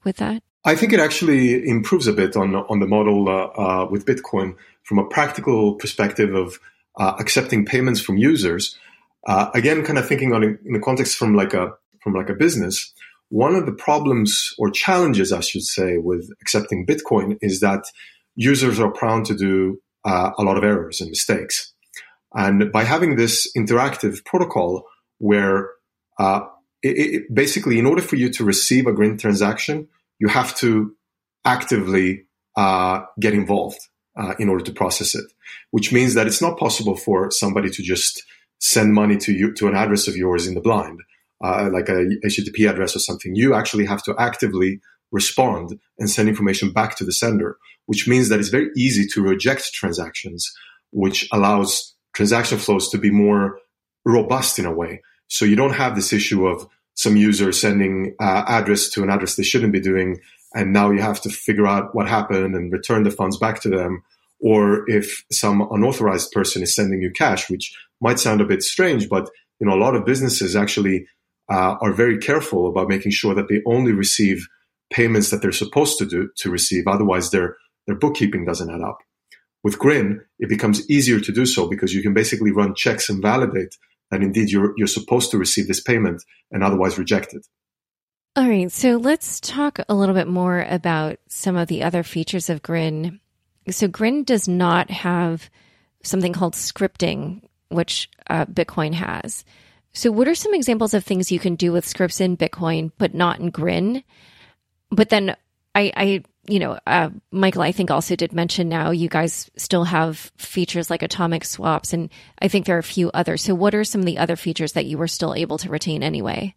[0.04, 0.42] with that?
[0.66, 4.54] I think it actually improves a bit on on the model uh, uh, with Bitcoin
[4.82, 6.60] from a practical perspective of
[6.98, 8.78] uh, accepting payments from users.
[9.26, 11.72] Uh, again, kind of thinking on in the context from like a
[12.02, 12.92] from like a business.
[13.30, 17.84] One of the problems or challenges, I should say, with accepting Bitcoin is that
[18.36, 21.72] users are prone to do uh, a lot of errors and mistakes.
[22.34, 24.84] And by having this interactive protocol
[25.18, 25.70] where
[26.18, 26.42] uh,
[26.82, 30.94] it, it, basically, in order for you to receive a Grin transaction, you have to
[31.44, 32.24] actively
[32.56, 33.78] uh, get involved
[34.16, 35.24] uh, in order to process it,
[35.70, 38.22] which means that it's not possible for somebody to just
[38.58, 41.00] send money to you to an address of yours in the blind,
[41.42, 43.34] uh, like a HTTP address or something.
[43.34, 44.80] You actually have to actively
[45.12, 49.22] respond and send information back to the sender, which means that it's very easy to
[49.22, 50.52] reject transactions,
[50.92, 53.58] which allows transaction flows to be more
[54.04, 55.02] robust in a way.
[55.28, 59.36] So you don't have this issue of some user sending uh, address to an address
[59.36, 60.20] they shouldn't be doing,
[60.54, 63.68] and now you have to figure out what happened and return the funds back to
[63.68, 64.02] them.
[64.40, 69.08] Or if some unauthorized person is sending you cash, which might sound a bit strange,
[69.08, 69.30] but
[69.60, 71.06] you know a lot of businesses actually
[71.50, 74.46] uh, are very careful about making sure that they only receive
[74.92, 76.86] payments that they're supposed to do to receive.
[76.86, 78.98] Otherwise, their their bookkeeping doesn't add up.
[79.62, 83.20] With Grin, it becomes easier to do so because you can basically run checks and
[83.20, 83.76] validate
[84.10, 87.46] that indeed you're, you're supposed to receive this payment and otherwise reject it.
[88.36, 88.70] All right.
[88.70, 93.20] So let's talk a little bit more about some of the other features of Grin.
[93.70, 95.50] So Grin does not have
[96.02, 99.44] something called scripting, which uh, Bitcoin has.
[99.92, 103.14] So what are some examples of things you can do with scripts in Bitcoin, but
[103.14, 104.04] not in Grin?
[104.90, 105.36] But then
[105.74, 109.84] I, I you know, uh, Michael, I think also did mention now you guys still
[109.84, 112.10] have features like atomic swaps, and
[112.40, 113.42] I think there are a few others.
[113.42, 116.02] So, what are some of the other features that you were still able to retain
[116.02, 116.54] anyway?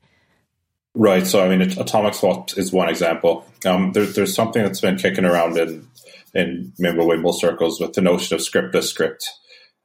[0.95, 1.25] Right.
[1.25, 3.45] So, I mean, atomic swaps is one example.
[3.65, 5.88] Um, there, there's something that's been kicking around in
[6.34, 9.29] in Mimblewimble circles with the notion of scriptless script,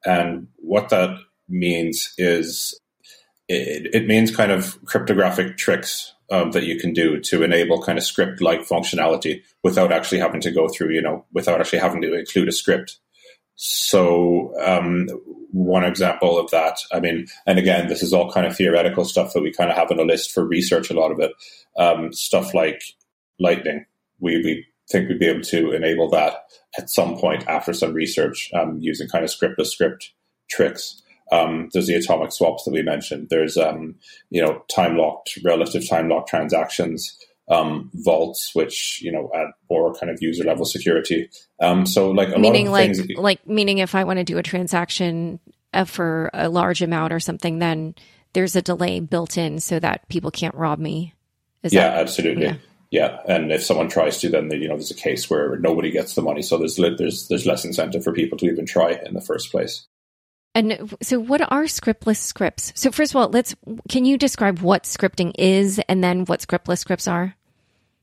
[0.07, 1.19] and what that
[1.49, 2.79] means is
[3.49, 7.99] it, it means kind of cryptographic tricks um, that you can do to enable kind
[7.99, 12.03] of script like functionality without actually having to go through, you know, without actually having
[12.03, 12.99] to include a script.
[13.57, 15.09] So, um,
[15.51, 19.33] one example of that, I mean, and again, this is all kind of theoretical stuff
[19.33, 21.33] that we kind of have on a list for research, a lot of it.
[21.77, 22.83] Um, stuff like
[23.41, 23.87] Lightning,
[24.21, 26.45] we, we think we'd be able to enable that
[26.79, 30.13] at some point after some research um, using kind of scriptless script
[30.51, 31.03] tricks.
[31.31, 33.29] Um, there's the atomic swaps that we mentioned.
[33.31, 33.97] There's um,
[34.31, 37.17] you know time locked, relative time locked transactions,
[37.49, 41.31] um, vaults, which you know add more kind of user level security.
[41.61, 44.25] Um, so like a meaning lot of like things, like meaning if I want to
[44.25, 45.41] do a transaction
[45.73, 47.95] uh, for a large amount or something, then
[48.33, 51.15] there's a delay built in so that people can't rob me.
[51.63, 52.47] Is yeah, that, absolutely.
[52.47, 52.57] Yeah.
[52.91, 56.15] Yeah, and if someone tries to, then you know there's a case where nobody gets
[56.15, 59.21] the money, so there's there's there's less incentive for people to even try in the
[59.21, 59.87] first place.
[60.55, 62.73] And so, what are scriptless scripts?
[62.75, 63.55] So, first of all, let's
[63.89, 67.35] can you describe what scripting is, and then what scriptless scripts are?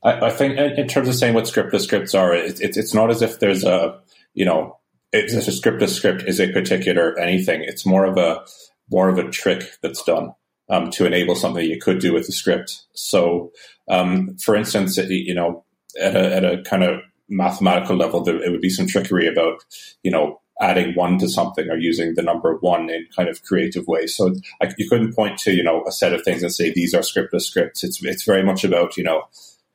[0.03, 3.09] I, I think, in terms of saying what scriptless scripts are, it's, it's it's not
[3.09, 3.99] as if there's a
[4.33, 4.77] you know,
[5.11, 7.63] it's a scriptless script is a particular anything.
[7.63, 8.45] It's more of a
[8.91, 10.33] more of a trick that's done
[10.69, 12.83] um, to enable something you could do with the script.
[12.93, 13.51] So,
[13.89, 15.63] um, for instance, you know,
[15.99, 19.63] at a, at a kind of mathematical level, there, it would be some trickery about
[20.03, 23.87] you know adding one to something or using the number one in kind of creative
[23.87, 24.15] ways.
[24.15, 26.93] So I, you couldn't point to, you know, a set of things and say these
[26.93, 27.83] are scriptless scripts.
[27.83, 29.23] It's, it's very much about, you know,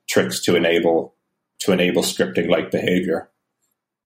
[0.09, 1.15] tricks to enable,
[1.61, 3.29] to enable scripting like behavior.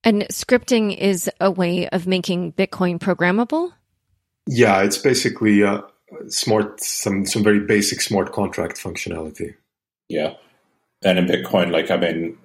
[0.03, 3.72] And scripting is a way of making Bitcoin programmable?
[4.47, 5.83] Yeah, it's basically uh,
[6.27, 9.55] smart, some, some very basic smart contract functionality.
[10.09, 10.35] Yeah
[11.05, 12.39] and in Bitcoin, like I mean,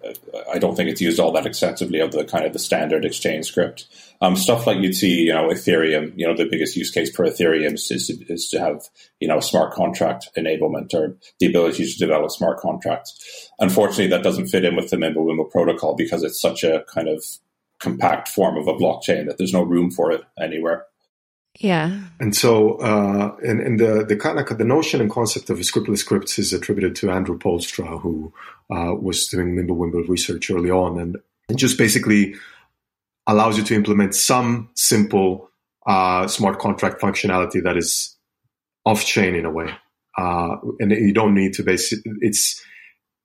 [0.51, 3.45] I don't think it's used all that extensively of the kind of the standard exchange
[3.45, 3.87] script.
[4.21, 6.11] Um, stuff like you'd see, you know, Ethereum.
[6.17, 8.83] You know, the biggest use case for Ethereum is, is, is to have
[9.19, 13.49] you know smart contract enablement or the ability to develop smart contracts.
[13.59, 17.23] Unfortunately, that doesn't fit in with the Mimblewimble protocol because it's such a kind of
[17.79, 20.85] compact form of a blockchain that there's no room for it anywhere.
[21.57, 21.99] Yeah.
[22.19, 25.97] And so, uh, and, and the, the kind of the notion and concept of scriptless
[25.97, 28.31] scripts is attributed to Andrew Poelstra, who
[28.69, 31.17] uh, was doing Mimblewimble research early on, and
[31.49, 32.35] it just basically
[33.27, 35.49] allows you to implement some simple
[35.85, 38.15] uh, smart contract functionality that is
[38.85, 39.71] off chain in a way,
[40.17, 41.81] uh, and you don't need to it,
[42.21, 42.63] it's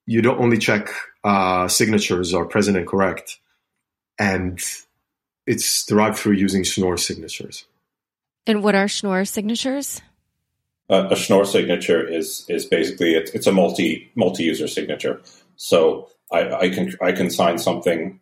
[0.06, 0.88] you don't only check
[1.24, 3.38] uh, signatures are present and correct,
[4.18, 4.60] and
[5.46, 7.64] it's derived through using Schnorr signatures.
[8.46, 10.02] And what are Schnorr signatures?
[10.90, 15.22] Uh, a Schnorr signature is is basically it's, it's a multi multi user signature.
[15.56, 18.20] So I, I, can I can sign something,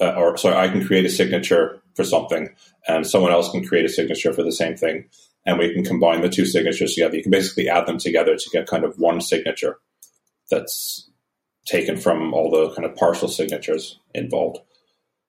[0.00, 2.48] uh, or sorry, I can create a signature for something,
[2.86, 5.08] and someone else can create a signature for the same thing,
[5.46, 7.16] and we can combine the two signatures together.
[7.16, 9.78] You can basically add them together to get kind of one signature
[10.50, 11.08] that's
[11.66, 14.60] taken from all the kind of partial signatures involved.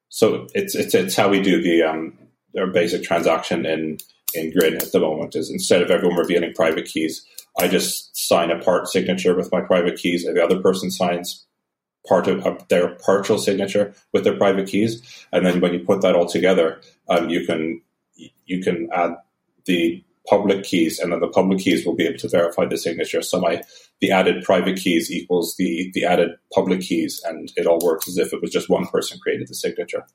[0.07, 2.17] So it's it's it's how we do the um,
[2.57, 3.97] our basic transaction in
[4.33, 5.35] in Grin at the moment.
[5.35, 7.25] Is instead of everyone revealing private keys,
[7.59, 11.45] I just sign a part signature with my private keys, and the other person signs
[12.07, 16.15] part of their partial signature with their private keys, and then when you put that
[16.15, 17.81] all together, um, you can
[18.45, 19.15] you can add
[19.65, 23.21] the public keys, and then the public keys will be able to verify the signature.
[23.21, 23.63] So my
[23.99, 28.17] the added private keys equals the the added public keys, and it all works as
[28.17, 30.05] if it was just one person created the signature.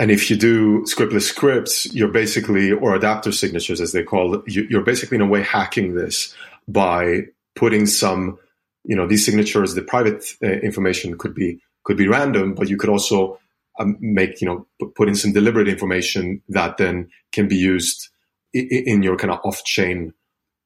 [0.00, 4.42] And if you do scriptless scripts, you're basically, or adapter signatures as they call it,
[4.46, 6.34] you're basically in a way hacking this
[6.66, 8.38] by putting some,
[8.82, 12.78] you know, these signatures, the private uh, information could be could be random, but you
[12.78, 13.38] could also
[13.78, 18.08] um, make, you know, put in some deliberate information that then can be used
[18.54, 20.14] in your kind of off-chain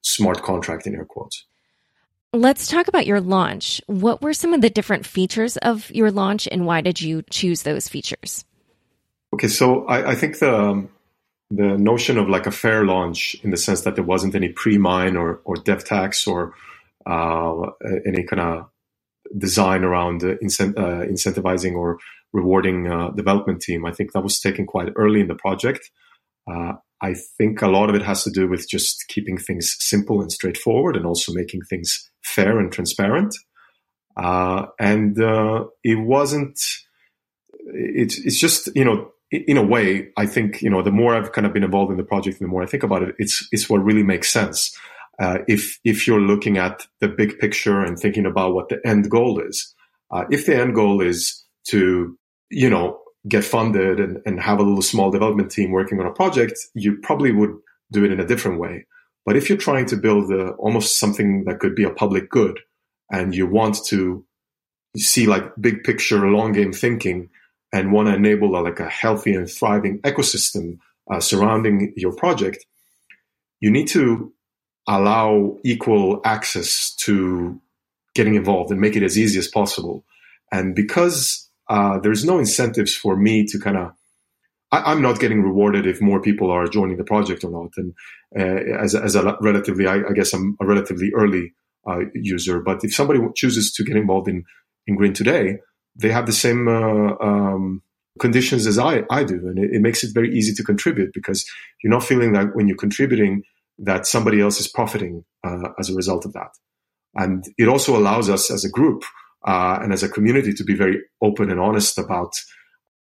[0.03, 1.45] smart contract in air quotes.
[2.33, 3.81] Let's talk about your launch.
[3.87, 7.63] What were some of the different features of your launch and why did you choose
[7.63, 8.45] those features?
[9.35, 10.91] Okay, so I, I think the um,
[11.51, 15.17] the notion of like a fair launch in the sense that there wasn't any pre-mine
[15.17, 16.55] or, or dev tax or
[17.05, 17.63] uh,
[18.07, 18.67] any kind of
[19.37, 21.99] design around uh, incent- uh, incentivizing or
[22.33, 23.85] rewarding uh, development team.
[23.85, 25.91] I think that was taken quite early in the project.
[26.49, 30.21] Uh, I think a lot of it has to do with just keeping things simple
[30.21, 33.35] and straightforward and also making things fair and transparent.
[34.17, 35.19] Uh, and
[35.83, 36.57] it wasn't,
[37.67, 41.47] it's just, you know, in a way, I think, you know, the more I've kind
[41.47, 43.85] of been involved in the project, the more I think about it, it's, it's what
[43.85, 44.77] really makes sense.
[45.19, 49.11] Uh, if, if you're looking at the big picture and thinking about what the end
[49.11, 49.75] goal is,
[50.11, 52.19] uh, if the end goal is to,
[52.51, 56.13] you know, get funded and, and have a little small development team working on a
[56.13, 57.55] project, you probably would
[57.91, 58.87] do it in a different way.
[59.25, 62.61] But if you're trying to build a, almost something that could be a public good
[63.11, 64.25] and you want to
[64.97, 67.31] see like big picture, long game thinking
[67.75, 70.79] and want to enable a, like a healthy and thriving ecosystem
[71.13, 72.65] uh, surrounding your project,
[73.59, 74.33] you need to
[74.87, 77.61] allow equal access to
[78.15, 80.05] getting involved and make it as easy as possible.
[80.53, 83.91] And because uh, there's no incentives for me to kind of
[84.71, 87.71] I'm not getting rewarded if more people are joining the project or not.
[87.77, 87.93] And
[88.37, 91.55] uh, as, as a relatively, I, I, guess I'm a relatively early
[91.89, 92.61] uh, user.
[92.61, 94.43] But if somebody chooses to get involved in,
[94.89, 95.59] in Grin today,
[95.97, 97.83] they have the same uh, um,
[98.19, 99.37] conditions as I, I do.
[99.49, 101.45] And it, it, makes it very easy to contribute because
[101.83, 103.43] you're not feeling that when you're contributing
[103.79, 106.51] that somebody else is profiting uh, as a result of that.
[107.15, 109.05] And it also allows us as a group
[109.47, 112.33] uh, and as a community to be very open and honest about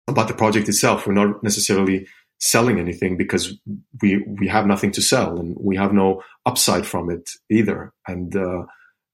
[0.06, 1.06] about the project itself.
[1.06, 2.06] We're not necessarily
[2.38, 3.54] selling anything because
[4.02, 7.92] we we have nothing to sell and we have no upside from it either.
[8.06, 8.64] And uh,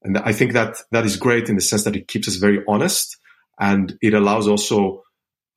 [0.03, 2.63] and I think that that is great in the sense that it keeps us very
[2.67, 3.17] honest
[3.61, 5.03] and it allows also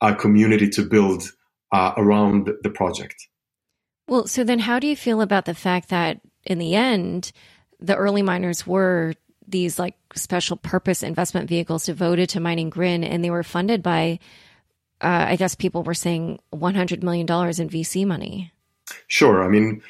[0.00, 1.24] a community to build
[1.72, 3.16] uh, around the project.
[4.06, 7.32] Well, so then how do you feel about the fact that in the end,
[7.80, 9.14] the early miners were
[9.48, 14.18] these like special purpose investment vehicles devoted to mining Grin, and they were funded by,
[15.00, 18.52] uh, I guess people were saying $100 million in VC money.
[19.08, 19.42] Sure.
[19.42, 19.82] I mean,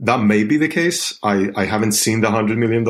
[0.00, 1.18] that may be the case.
[1.22, 2.86] I, I haven't seen the $100 million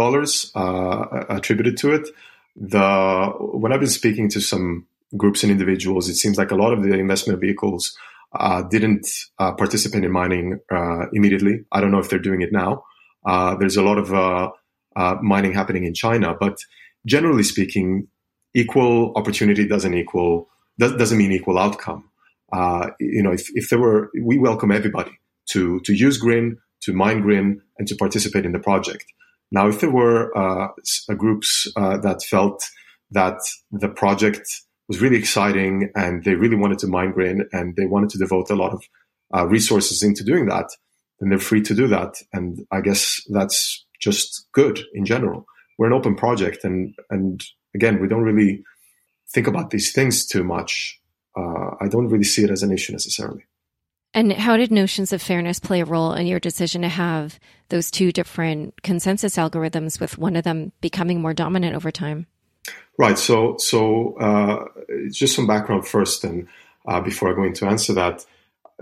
[0.55, 2.09] uh, attributed to it.
[2.57, 4.87] The When I've been speaking to some
[5.17, 7.97] groups and individuals, it seems like a lot of the investment vehicles
[8.35, 9.07] uh, didn't
[9.39, 11.65] uh, participate in mining uh, immediately.
[11.71, 12.85] I don't know if they're doing it now.
[13.25, 16.35] Uh, there's a lot of uh, mining happening in China.
[16.39, 16.59] But
[17.07, 18.09] generally speaking,
[18.55, 20.49] equal opportunity doesn't equal
[20.79, 22.11] doesn't mean equal outcome.
[22.53, 25.19] Uh, you know, if, if there were, we welcome everybody
[25.51, 29.05] to to use Grin, to mine Grin, and to participate in the project.
[29.53, 30.69] Now, if there were uh,
[31.15, 32.65] groups uh, that felt
[33.11, 33.39] that
[33.71, 34.49] the project
[34.89, 38.51] was really exciting and they really wanted to mine Grin and they wanted to devote
[38.51, 38.83] a lot of
[39.35, 40.71] uh, resources into doing that,
[41.21, 42.15] then they're free to do that.
[42.33, 45.45] And I guess that's just good in general.
[45.79, 47.43] We're an open project, and and
[47.75, 48.63] again, we don't really
[49.33, 51.01] think about these things too much.
[51.37, 53.45] Uh, I don't really see it as an issue necessarily.
[54.15, 57.39] And how did notions of fairness play a role in your decision to have
[57.69, 62.27] those two different consensus algorithms, with one of them becoming more dominant over time?
[62.99, 63.19] Right.
[63.19, 64.65] So, so uh,
[65.11, 66.47] just some background first, and
[66.87, 68.27] uh, before I go into answer that,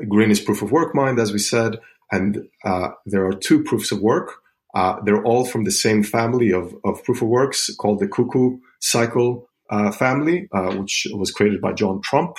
[0.09, 1.79] Grin is proof of work mined, as we said,
[2.11, 4.43] and uh, there are two proofs of work
[4.75, 8.59] Uh, they're all from the same family of, of proof of works called the Cuckoo
[8.79, 12.37] Cycle uh, family, uh, which was created by John Tromp,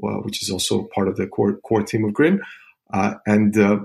[0.00, 2.40] which is also part of the core, core team of Grin.
[2.92, 3.78] Uh, and uh,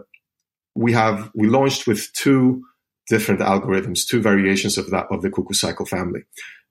[0.76, 2.64] we have we launched with two
[3.08, 6.22] different algorithms, two variations of that of the Cuckoo Cycle family.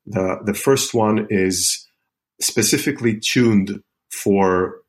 [0.06, 1.86] The the first one is
[2.40, 4.80] specifically tuned for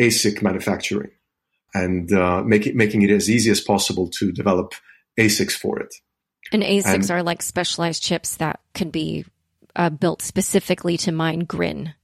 [0.00, 1.10] ASIC manufacturing
[1.74, 4.74] and uh, make it, making it as easy as possible to develop
[5.18, 5.94] ASICs for it.
[6.52, 9.24] And ASICs and, are like specialized chips that can be
[9.76, 11.94] uh, built specifically to mine Grin.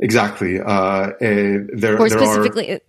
[0.00, 0.60] Exactly.
[0.60, 2.80] Uh, eh, there, or there specifically, are,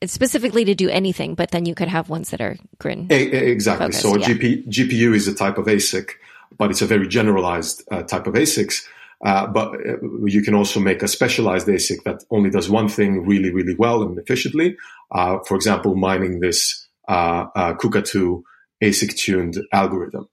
[0.00, 3.06] it's specifically to do anything, but then you could have ones that are Grin.
[3.10, 3.86] exactly.
[3.86, 4.26] Focused, so a yeah.
[4.26, 6.12] GP, GPU is a type of ASIC,
[6.56, 8.82] but it's a very generalized uh, type of ASICs.
[9.24, 13.26] Uh, but uh, you can also make a specialized ASIC that only does one thing
[13.26, 14.76] really, really well and efficiently.
[15.10, 18.42] Uh, for example, mining this uh, uh, Cuckatoo
[18.82, 20.28] ASIC tuned algorithm.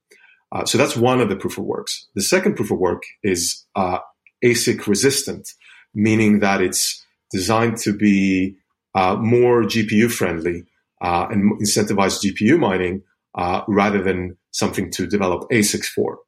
[0.52, 2.08] Uh, so that's one of the proof of works.
[2.16, 5.50] The second proof of work is ASIC resistant,
[5.94, 8.56] meaning that it's designed to be
[8.96, 10.66] more GPU friendly
[11.02, 13.04] and incentivize GPU mining
[13.68, 16.20] rather than something to develop ASICs for.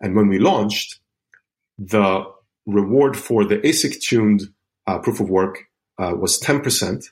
[0.00, 0.98] And when we launched,
[1.78, 2.24] the
[2.66, 4.42] reward for the ASIC tuned
[4.86, 5.64] uh, proof of work
[5.98, 7.04] uh, was 10%,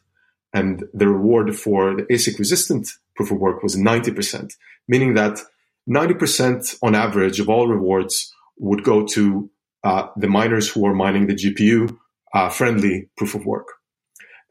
[0.52, 4.56] and the reward for the ASIC resistant proof of work was 90%,
[4.88, 5.38] meaning that
[5.88, 11.26] 90% on average of all rewards would go to uh, the miners who are mining
[11.26, 11.96] the GPU
[12.34, 13.66] uh, friendly proof of work.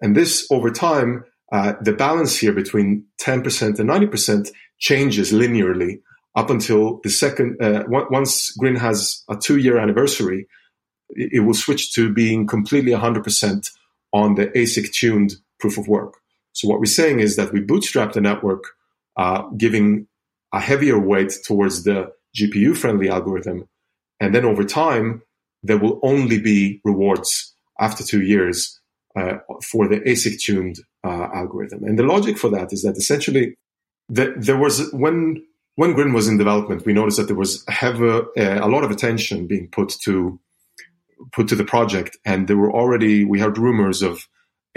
[0.02, 6.02] And this over time, uh, the balance here between 10% and 90% changes linearly
[6.36, 10.48] up until the second, uh, once Grin has a two year anniversary,
[11.10, 13.70] it will switch to being completely 100%
[14.14, 16.14] on the ASIC tuned proof of work.
[16.54, 18.64] So what we're saying is that we bootstrap the network,
[19.18, 20.08] uh, giving
[20.54, 23.68] a heavier weight towards the GPU friendly algorithm.
[24.20, 25.22] And then over time,
[25.64, 28.80] there will only be rewards after two years
[29.18, 29.38] uh,
[29.72, 31.84] for the ASIC tuned uh, algorithm.
[31.84, 33.56] And the logic for that is that essentially
[34.10, 35.44] the, there was when
[35.76, 38.92] when Grin was in development, we noticed that there was have a, a lot of
[38.92, 40.40] attention being put to
[41.34, 44.28] put to the project, and there were already we heard rumors of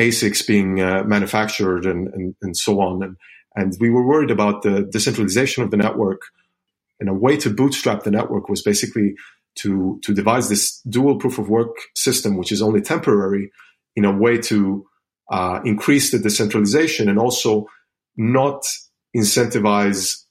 [0.00, 3.16] ASICs being uh, manufactured and, and and so on, and
[3.56, 6.22] and we were worried about the decentralization of the network.
[7.02, 9.16] And a way to bootstrap the network was basically
[9.56, 13.50] to to devise this dual proof of work system, which is only temporary,
[13.96, 14.86] in a way to
[15.28, 17.66] uh, increase the decentralization and also
[18.16, 18.62] not
[19.16, 20.22] incentivize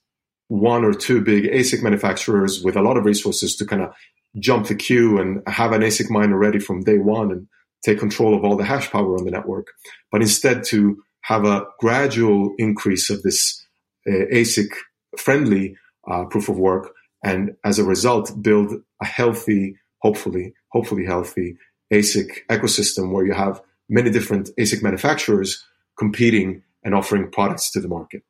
[0.48, 3.92] one or two big ASIC manufacturers with a lot of resources to kind of
[4.38, 7.46] jump the queue and have an ASIC miner ready from day one and
[7.84, 9.66] take control of all the hash power on the network,
[10.10, 13.62] but instead to have a gradual increase of this
[14.08, 14.70] uh, ASIC
[15.18, 15.76] friendly
[16.10, 16.92] uh, proof of work,
[17.22, 21.56] and as a result, build a healthy, hopefully, hopefully healthy
[21.92, 25.64] ASIC ecosystem where you have many different ASIC manufacturers
[25.98, 28.22] competing and offering products to the market.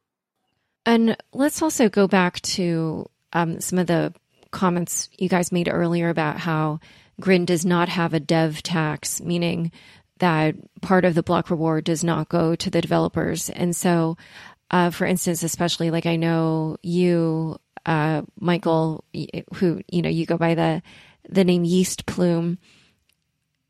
[0.84, 4.12] And let's also go back to um, some of the
[4.50, 6.80] comments you guys made earlier about how
[7.20, 9.70] Grin does not have a dev tax, meaning
[10.18, 13.48] that part of the block reward does not go to the developers.
[13.50, 14.16] And so,
[14.70, 19.04] uh, for instance, especially like I know you, uh, Michael,
[19.54, 20.82] who you know you go by the
[21.28, 22.58] the name Yeastplume.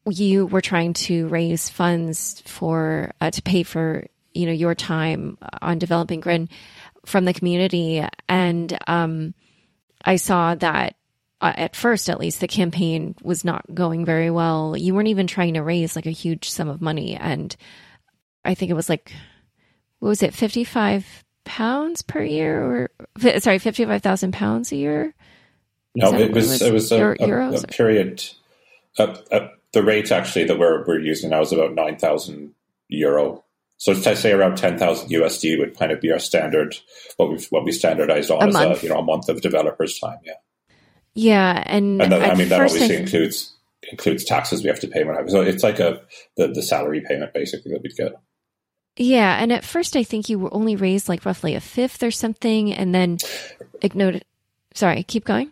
[0.09, 5.39] You were trying to raise funds for uh, to pay for you know your time
[5.61, 6.49] on developing Grin
[7.07, 8.05] from the community.
[8.29, 9.35] And um,
[10.05, 10.97] I saw that
[11.43, 14.77] uh, at first, at least, the campaign was not going very well.
[14.77, 17.17] You weren't even trying to raise like a huge sum of money.
[17.17, 17.55] And
[18.45, 19.13] I think it was like,
[19.99, 25.15] what was it, 55 pounds per year or sorry, 55,000 pounds a year?
[25.95, 28.25] No, it was, it was, a, a, a period.
[28.97, 32.55] the rate actually that we're, we're using now is about 9,000
[32.89, 33.45] euro
[33.83, 36.77] so to say around ten thousand USD would kind of be our standard
[37.17, 38.81] what we what we standardized on a as month.
[38.81, 40.19] a you know a month of developers time.
[40.25, 40.35] Yeah,
[41.15, 43.57] yeah, and, and that, I mean that obviously th- includes
[43.91, 45.03] includes taxes we have to pay.
[45.27, 46.01] So it's like a
[46.37, 48.13] the, the salary payment basically that we'd get.
[48.97, 52.11] Yeah, and at first I think you were only raised like roughly a fifth or
[52.11, 53.19] something, and then
[53.81, 54.25] ignored.
[54.75, 55.51] Sorry, keep going.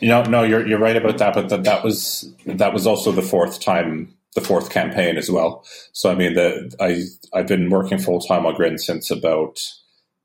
[0.00, 3.22] No, no, you're you're right about that, but that that was that was also the
[3.22, 5.64] fourth time the fourth campaign as well.
[5.92, 7.04] So I mean, the, I
[7.36, 9.60] I've been working full time on Grin since about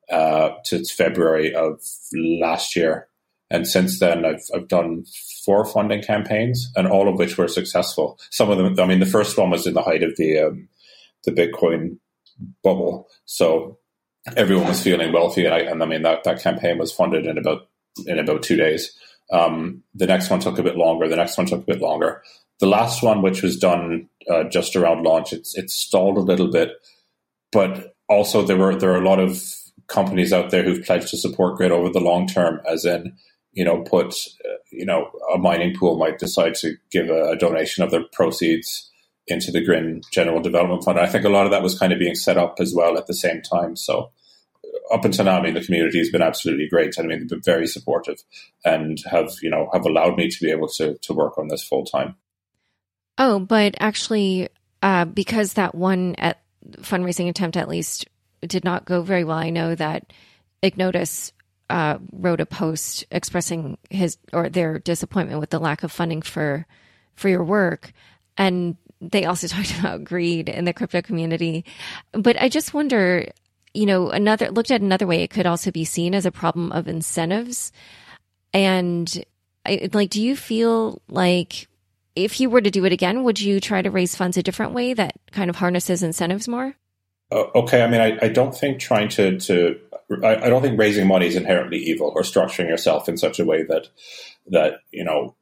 [0.09, 1.81] uh, since February of
[2.13, 3.07] last year,
[3.49, 5.05] and since then I've I've done
[5.45, 8.19] four funding campaigns, and all of which were successful.
[8.31, 10.69] Some of them, I mean, the first one was in the height of the um,
[11.23, 11.97] the Bitcoin
[12.63, 13.79] bubble, so
[14.35, 17.37] everyone was feeling wealthy, and I, and I mean that that campaign was funded in
[17.37, 17.69] about
[18.05, 18.95] in about two days.
[19.31, 21.07] Um, the next one took a bit longer.
[21.07, 22.23] The next one took a bit longer.
[22.59, 26.51] The last one, which was done uh, just around launch, it's it stalled a little
[26.51, 26.71] bit,
[27.51, 29.41] but also there were there are a lot of
[29.87, 33.15] companies out there who've pledged to support Grin over the long term, as in
[33.53, 34.13] you know put
[34.45, 38.03] uh, you know a mining pool might decide to give a, a donation of their
[38.13, 38.91] proceeds
[39.27, 40.99] into the Grin General Development Fund.
[40.99, 43.07] I think a lot of that was kind of being set up as well at
[43.07, 43.75] the same time.
[43.75, 44.11] So
[44.91, 46.95] up until now, I mean, the community has been absolutely great.
[46.97, 48.17] I mean, they've been very supportive
[48.63, 51.63] and have, you know, have allowed me to be able to, to work on this
[51.63, 52.15] full time.
[53.17, 54.49] Oh, but actually,
[54.81, 56.41] uh, because that one at
[56.77, 58.07] fundraising attempt at least
[58.41, 60.13] did not go very well, I know that
[60.61, 61.31] Ignotus
[61.69, 66.65] uh, wrote a post expressing his or their disappointment with the lack of funding for
[67.15, 67.91] for your work,
[68.37, 71.65] and they also talked about greed in the crypto community.
[72.11, 73.29] But I just wonder,
[73.73, 76.71] you know, another looked at another way, it could also be seen as a problem
[76.71, 77.71] of incentives.
[78.53, 79.23] And
[79.65, 81.67] I, like, do you feel like
[82.15, 84.73] if you were to do it again, would you try to raise funds a different
[84.73, 86.75] way that kind of harnesses incentives more?
[87.31, 89.79] Uh, okay, I mean, I, I, don't think trying to to
[90.23, 93.45] I, I, don't think raising money is inherently evil or structuring yourself in such a
[93.45, 93.89] way that
[94.47, 95.35] that you know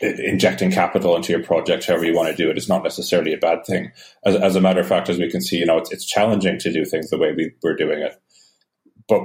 [0.00, 3.38] injecting capital into your project, however you want to do it, is not necessarily a
[3.38, 3.92] bad thing.
[4.24, 6.58] As, as a matter of fact, as we can see, you know, it's, it's challenging
[6.58, 8.20] to do things the way we, we're doing it.
[9.08, 9.22] But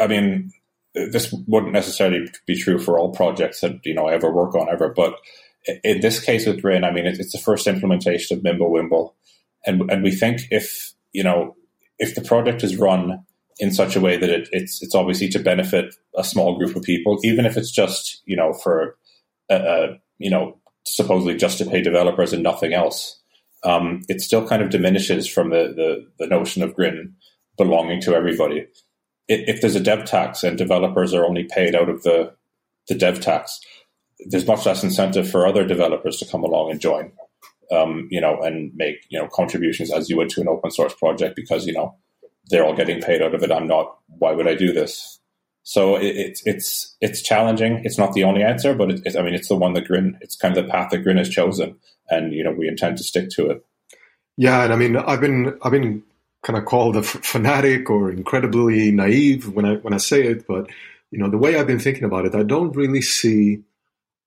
[0.00, 0.52] I mean,
[0.94, 4.68] this wouldn't necessarily be true for all projects that you know I ever work on
[4.68, 4.88] ever.
[4.88, 5.14] But
[5.84, 9.12] in this case with Grin, I mean, it's the first implementation of Mimblewimble,
[9.66, 11.56] and and we think if you know
[11.98, 13.24] if the project is run
[13.58, 16.82] in such a way that it, it's it's obviously to benefit a small group of
[16.82, 18.96] people, even if it's just you know for
[19.50, 19.88] uh,
[20.18, 23.20] you know, supposedly just to pay developers and nothing else,
[23.64, 27.14] um, it still kind of diminishes from the, the, the notion of Grin
[27.56, 28.66] belonging to everybody.
[29.28, 32.32] If there's a dev tax and developers are only paid out of the,
[32.88, 33.60] the dev tax,
[34.26, 37.12] there's much less incentive for other developers to come along and join,
[37.70, 40.94] um, you know, and make, you know, contributions as you would to an open source
[40.94, 41.94] project because, you know,
[42.50, 43.52] they're all getting paid out of it.
[43.52, 43.98] I'm not.
[44.06, 45.17] Why would I do this?
[45.68, 47.82] So it, it's it's it's challenging.
[47.84, 50.16] It's not the only answer, but it, I mean, it's the one that Grin.
[50.22, 51.76] It's kind of the path that Grin has chosen,
[52.08, 53.66] and you know, we intend to stick to it.
[54.38, 56.04] Yeah, and I mean, I've been I've been
[56.42, 60.70] kind of called a fanatic or incredibly naive when I when I say it, but
[61.10, 63.62] you know, the way I've been thinking about it, I don't really see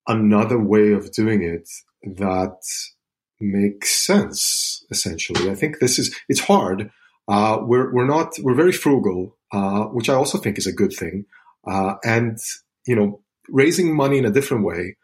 [0.08, 1.68] another way of doing it
[2.04, 2.62] that
[3.40, 4.86] makes sense.
[4.92, 6.92] Essentially, I think this is it's hard.
[7.28, 10.94] Uh, we're we're not we're very frugal uh, which I also think is a good
[10.94, 11.26] thing.
[11.68, 12.38] Uh, and,
[12.88, 14.98] you know, raising money in a different way,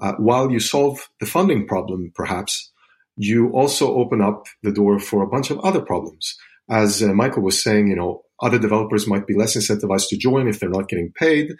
[0.00, 2.70] uh, while you solve the funding problem, perhaps,
[3.16, 6.36] you also open up the door for a bunch of other problems.
[6.68, 10.48] As uh, Michael was saying, you know, other developers might be less incentivized to join
[10.48, 11.52] if they're not getting paid.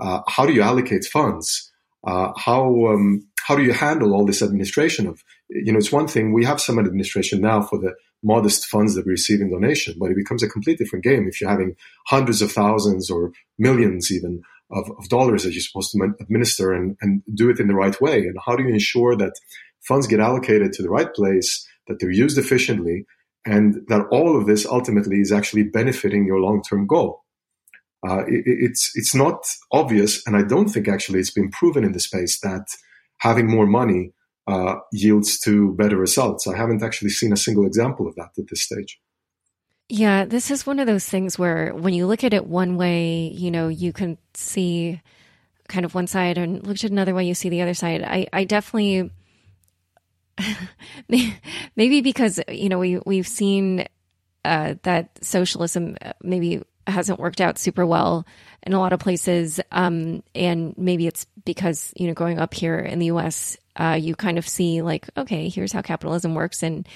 [0.00, 1.66] Uh, how do you allocate funds?
[2.06, 6.32] how um, how do you handle all this administration of you know it's one thing
[6.32, 7.92] we have some administration now for the
[8.22, 11.40] modest funds that we receive in donation, but it becomes a completely different game if
[11.40, 11.74] you're having
[12.06, 16.96] hundreds of thousands or millions even of, of dollars that you're supposed to administer and,
[17.00, 18.18] and do it in the right way.
[18.18, 19.32] And how do you ensure that
[19.80, 23.06] funds get allocated to the right place, that they're used efficiently,
[23.46, 27.24] and that all of this ultimately is actually benefiting your long-term goal?
[28.06, 31.92] Uh, it, it's it's not obvious, and I don't think actually it's been proven in
[31.92, 32.66] the space that
[33.18, 34.12] having more money
[34.50, 36.46] uh, yields to better results.
[36.46, 39.00] I haven't actually seen a single example of that at this stage.
[39.88, 43.28] Yeah, this is one of those things where when you look at it one way,
[43.34, 45.00] you know, you can see
[45.68, 48.02] kind of one side and look at another way, you see the other side.
[48.02, 49.10] I, I definitely,
[51.76, 53.86] maybe because, you know, we, we've seen
[54.44, 58.26] uh, that socialism uh, maybe hasn't worked out super well
[58.62, 59.60] in a lot of places.
[59.72, 64.14] Um, and maybe it's because, you know, growing up here in the US, uh, you
[64.14, 66.62] kind of see like, okay, here's how capitalism works.
[66.62, 66.88] And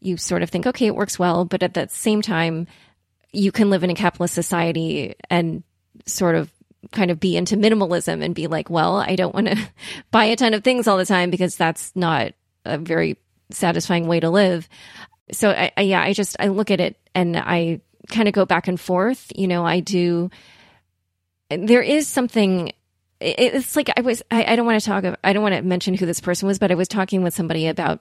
[0.00, 1.44] you sort of think, okay, it works well.
[1.44, 2.66] But at the same time,
[3.32, 5.62] you can live in a capitalist society and
[6.06, 6.50] sort of
[6.92, 9.58] kind of be into minimalism and be like, well, I don't want to
[10.10, 12.32] buy a ton of things all the time because that's not
[12.64, 13.18] a very
[13.50, 14.68] satisfying way to live.
[15.32, 17.80] So I, I yeah, I just I look at it and I
[18.10, 19.32] kind of go back and forth.
[19.34, 20.30] You know, I do.
[21.50, 22.72] There is something.
[23.20, 24.22] It's like I was.
[24.30, 25.18] I, I don't want to talk.
[25.22, 27.66] I don't want to mention who this person was, but I was talking with somebody
[27.68, 28.00] about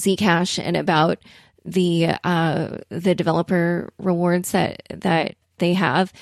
[0.00, 1.18] Zcash and about
[1.64, 6.12] the uh, the developer rewards that that they have,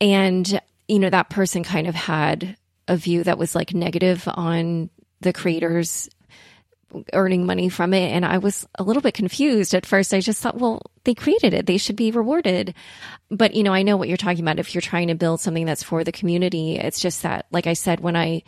[0.00, 2.56] and you know that person kind of had
[2.86, 4.90] a view that was like negative on
[5.20, 6.08] the creators
[7.12, 8.10] earning money from it.
[8.12, 10.14] And I was a little bit confused at first.
[10.14, 11.66] I just thought, well, they created it.
[11.66, 12.74] They should be rewarded.
[13.30, 14.58] But, you know, I know what you're talking about.
[14.58, 17.74] If you're trying to build something that's for the community, it's just that, like I
[17.74, 18.42] said, when I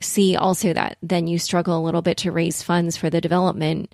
[0.00, 3.92] see also that then you struggle a little bit to raise funds for the development,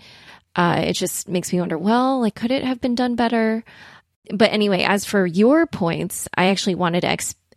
[0.56, 3.62] uh, it just makes me wonder, well, like, could it have been done better?
[4.32, 7.08] But anyway, as for your points, I actually wanted to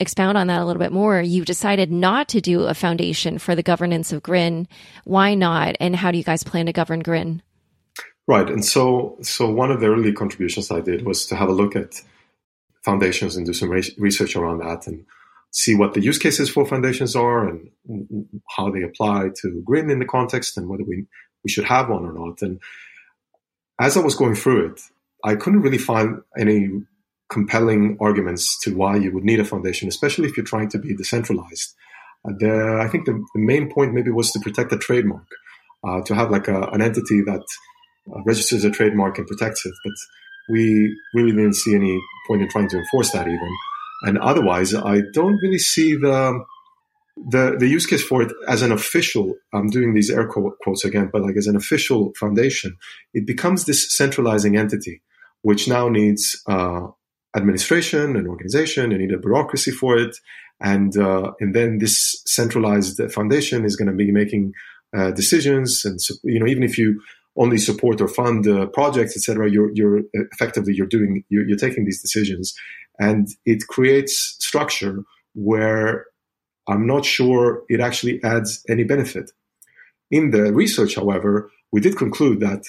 [0.02, 1.22] expound on that a little bit more.
[1.22, 4.68] You decided not to do a foundation for the governance of Grin.
[5.06, 5.76] Why not?
[5.80, 7.42] And how do you guys plan to govern Grin?
[8.28, 8.50] Right.
[8.50, 11.76] And so, so one of the early contributions I did was to have a look
[11.76, 12.02] at
[12.84, 15.06] foundations and do some research around that and
[15.52, 17.70] see what the use cases for foundations are and
[18.56, 21.06] how they apply to Grin in the context and whether we,
[21.44, 22.42] we should have one or not.
[22.42, 22.60] And
[23.80, 24.82] as I was going through it,
[25.24, 26.70] I couldn't really find any
[27.32, 30.96] compelling arguments to why you would need a foundation, especially if you're trying to be
[30.96, 31.74] decentralized.
[32.28, 35.26] Uh, the, I think the, the, main point maybe was to protect a trademark,
[35.88, 37.42] uh, to have like a, an entity that
[38.14, 39.74] uh, registers a trademark and protects it.
[39.84, 39.94] But
[40.52, 43.58] we really didn't see any point in trying to enforce that even.
[44.04, 46.44] And otherwise, I don't really see the
[47.30, 49.36] the the use case for it as an official.
[49.54, 52.78] I'm doing these air quotes again, but like as an official foundation,
[53.14, 55.02] it becomes this centralizing entity,
[55.44, 56.88] which now needs uh,
[57.36, 58.92] administration and organization.
[58.92, 60.18] You need a bureaucracy for it,
[60.60, 64.54] and uh, and then this centralized foundation is going to be making
[64.96, 65.86] uh, decisions.
[65.86, 67.02] And you know, even if you
[67.38, 71.86] only support or fund uh, projects, etc., you're you're effectively you're doing you're, you're taking
[71.86, 72.54] these decisions,
[73.00, 75.04] and it creates structure
[75.34, 76.06] where
[76.68, 79.32] I'm not sure it actually adds any benefit.
[80.10, 82.66] In the research, however, we did conclude that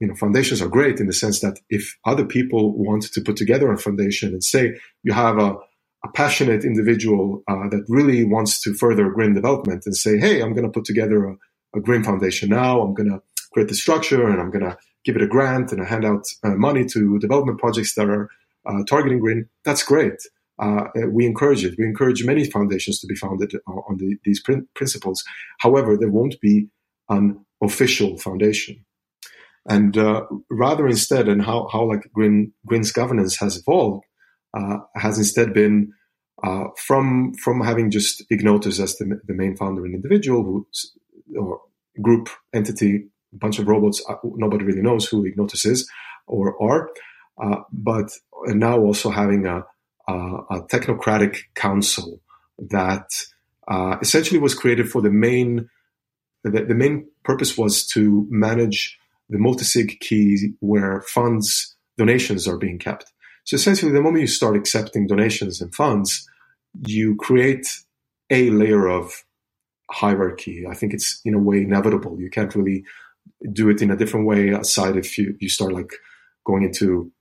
[0.00, 3.36] you know, foundations are great in the sense that if other people want to put
[3.36, 5.56] together a foundation and say you have a,
[6.04, 10.52] a passionate individual uh, that really wants to further Grin development and say, hey, I'm
[10.52, 11.36] going to put together a,
[11.76, 12.80] a Grin foundation now.
[12.80, 13.22] I'm going to
[13.52, 16.26] create the structure and I'm going to give it a grant and I hand out
[16.42, 18.28] uh, money to development projects that are
[18.66, 19.48] uh, targeting Grin.
[19.64, 20.20] That's great.
[20.58, 21.74] Uh, we encourage it.
[21.78, 25.24] We encourage many foundations to be founded on the, these prin- principles.
[25.58, 26.68] However, there won't be
[27.08, 28.84] an official foundation.
[29.68, 34.04] And uh, rather instead, and how, how like Grin, Grin's governance has evolved,
[34.52, 35.92] uh, has instead been
[36.42, 40.66] uh, from from having just Ignotus as the, the main founder and individual, who,
[41.38, 41.60] or
[42.02, 44.04] group entity, a bunch of robots.
[44.08, 45.88] Uh, nobody really knows who Ignotus is
[46.26, 46.90] or are,
[47.42, 48.10] uh, but
[48.46, 49.64] now also having a,
[50.08, 52.20] a, a technocratic council
[52.58, 53.08] that
[53.68, 55.70] uh, essentially was created for the main.
[56.42, 58.98] The, the main purpose was to manage
[59.28, 63.12] the multi-sig key where funds, donations are being kept.
[63.44, 66.28] So essentially, the moment you start accepting donations and funds,
[66.86, 67.66] you create
[68.30, 69.24] a layer of
[69.90, 70.66] hierarchy.
[70.66, 72.18] I think it's in a way inevitable.
[72.20, 72.84] You can't really
[73.52, 75.92] do it in a different way aside if you, you start like
[76.46, 77.12] going into,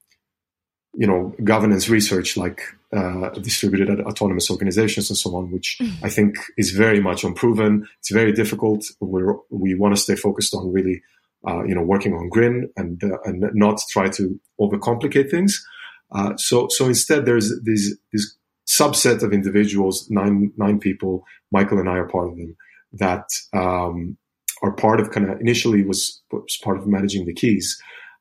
[0.93, 2.61] you know, governance research like
[2.95, 6.05] uh, distributed autonomous organizations and so on, which mm-hmm.
[6.05, 7.87] I think is very much unproven.
[7.99, 8.85] It's very difficult.
[8.99, 11.01] We're, we want to stay focused on really
[11.47, 15.63] uh, you know, working on Grin and uh, and not try to overcomplicate things.
[16.11, 18.35] Uh, so so instead, there's this this
[18.67, 21.23] subset of individuals, nine nine people.
[21.51, 22.55] Michael and I are part of them
[22.93, 24.17] that um,
[24.61, 27.79] are part of kind of initially was, was part of managing the keys.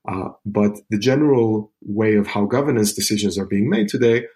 [0.08, 4.26] Uh, but the general way of how governance decisions are being made today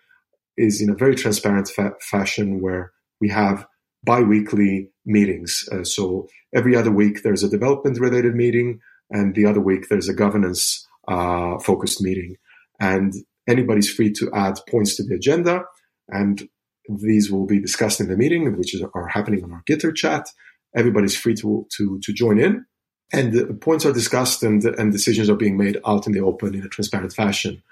[0.56, 3.66] is in a very transparent fa- fashion where we have
[4.04, 5.68] bi-weekly meetings.
[5.72, 8.80] Uh, so every other week there's a development related meeting,
[9.10, 12.36] and the other week there's a governance uh, focused meeting.
[12.80, 13.14] And
[13.48, 15.62] anybody's free to add points to the agenda,
[16.08, 16.48] and
[16.88, 20.28] these will be discussed in the meeting, which is, are happening on our Gitter chat.
[20.74, 22.66] Everybody's free to to to join in,
[23.12, 26.54] and the points are discussed and and decisions are being made out in the open
[26.54, 27.62] in a transparent fashion.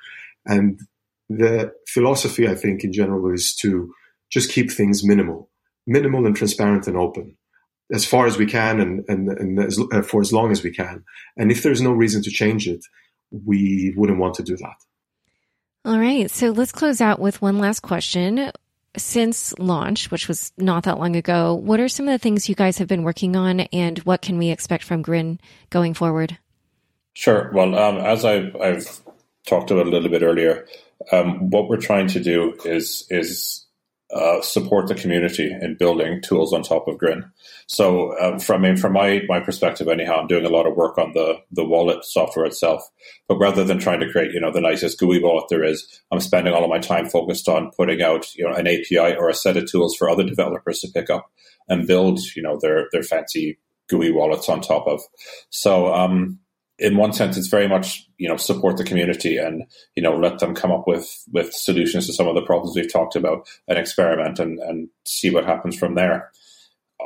[0.47, 0.81] And
[1.29, 3.93] the philosophy, I think, in general, is to
[4.31, 5.51] just keep things minimal
[5.87, 7.37] minimal and transparent and open
[7.93, 10.71] as far as we can and, and, and as, uh, for as long as we
[10.71, 11.05] can.
[11.37, 12.85] And if there's no reason to change it,
[13.31, 14.77] we wouldn't want to do that.
[15.85, 16.31] All right.
[16.31, 18.51] So let's close out with one last question.
[18.97, 22.55] Since launch, which was not that long ago, what are some of the things you
[22.55, 26.39] guys have been working on and what can we expect from Grin going forward?
[27.13, 27.51] Sure.
[27.53, 29.01] Well, um, as I've, I've,
[29.47, 30.67] talked about a little bit earlier,
[31.13, 33.64] um, what we're trying to do is is
[34.15, 37.25] uh, support the community in building tools on top of Grin.
[37.67, 40.77] So, uh, from I mean, from my my perspective, anyhow, I'm doing a lot of
[40.77, 42.89] work on the the wallet software itself.
[43.29, 46.21] But rather than trying to create, you know, the nicest GUI wallet there is, I'm
[46.21, 49.35] spending all of my time focused on putting out, you know, an API or a
[49.35, 51.31] set of tools for other developers to pick up
[51.69, 53.59] and build, you know, their their fancy
[53.89, 55.01] GUI wallets on top of.
[55.51, 56.39] So, um,
[56.79, 59.65] in one sense, it's very much you know support the community and
[59.95, 62.93] you know let them come up with with solutions to some of the problems we've
[62.93, 66.31] talked about and experiment and and see what happens from there.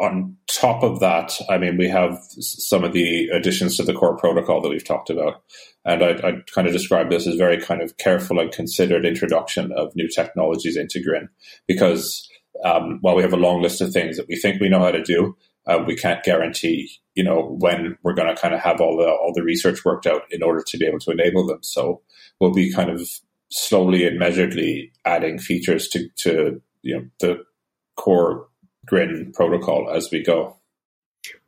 [0.01, 4.17] On top of that, I mean, we have some of the additions to the core
[4.17, 5.43] protocol that we've talked about,
[5.85, 9.73] and I, I kind of describe this as very kind of careful and considered introduction
[9.73, 11.29] of new technologies into Grin
[11.67, 12.29] because
[12.65, 14.91] um, while we have a long list of things that we think we know how
[14.91, 18.81] to do, uh, we can't guarantee, you know, when we're going to kind of have
[18.81, 21.59] all the all the research worked out in order to be able to enable them.
[21.63, 22.01] So
[22.39, 23.01] we'll be kind of
[23.51, 27.45] slowly and measuredly adding features to to you know the
[27.97, 28.47] core
[28.87, 30.57] Grin protocol as we go.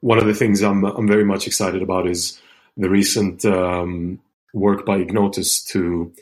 [0.00, 2.40] One of the things I'm I'm very much excited about is
[2.76, 4.18] the recent um,
[4.52, 6.12] work by Ignotus to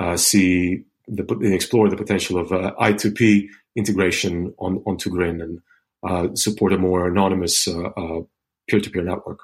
[0.00, 3.46] uh, see the explore the potential of uh, I2P
[3.76, 5.60] integration on onto Grin and
[6.02, 8.22] uh, support a more anonymous uh, uh,
[8.68, 9.40] peer-to-peer network.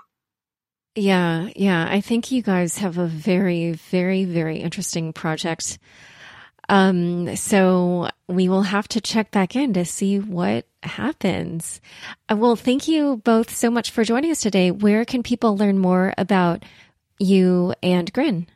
[0.95, 1.87] Yeah, yeah.
[1.89, 5.79] I think you guys have a very, very, very interesting project.
[6.69, 11.81] Um, so we will have to check back in to see what happens.
[12.31, 14.71] Uh, well, thank you both so much for joining us today.
[14.71, 16.65] Where can people learn more about
[17.19, 18.47] you and Grin?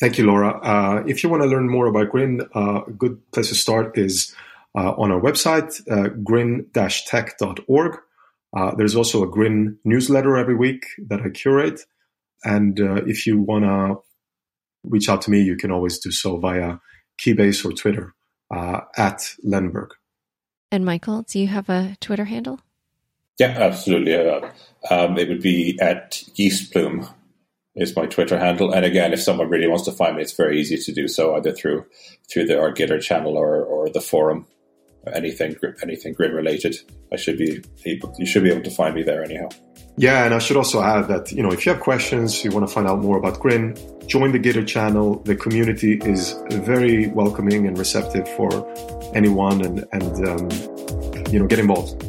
[0.00, 0.58] Thank you, Laura.
[0.58, 3.96] Uh, if you want to learn more about Grin, uh, a good place to start
[3.96, 4.34] is
[4.74, 7.98] uh, on our website, uh, grin-tech.org.
[8.56, 11.80] Uh, there's also a Grin newsletter every week that I curate.
[12.44, 13.96] And if you want to
[14.84, 16.78] reach out to me, you can always do so via
[17.18, 18.14] Keybase or Twitter
[18.52, 19.88] at Lehnberg.
[20.70, 22.60] And Michael, do you have a Twitter handle?
[23.38, 24.14] Yeah, absolutely.
[24.14, 24.50] Uh,
[24.90, 27.08] um, it would be at Yeastplume
[27.74, 28.72] is my Twitter handle.
[28.72, 31.34] And again, if someone really wants to find me, it's very easy to do so
[31.36, 31.86] either through
[32.32, 34.46] through the our Gitter channel or, or the forum
[35.12, 36.76] anything anything grin related.
[37.12, 39.48] I should be able, you should be able to find me there anyhow.
[39.96, 42.66] Yeah, and I should also add that you know if you have questions, you want
[42.66, 43.76] to find out more about Grin,
[44.06, 45.20] join the Gitter channel.
[45.20, 48.50] The community is very welcoming and receptive for
[49.14, 50.50] anyone, and and um,
[51.32, 52.02] you know get involved.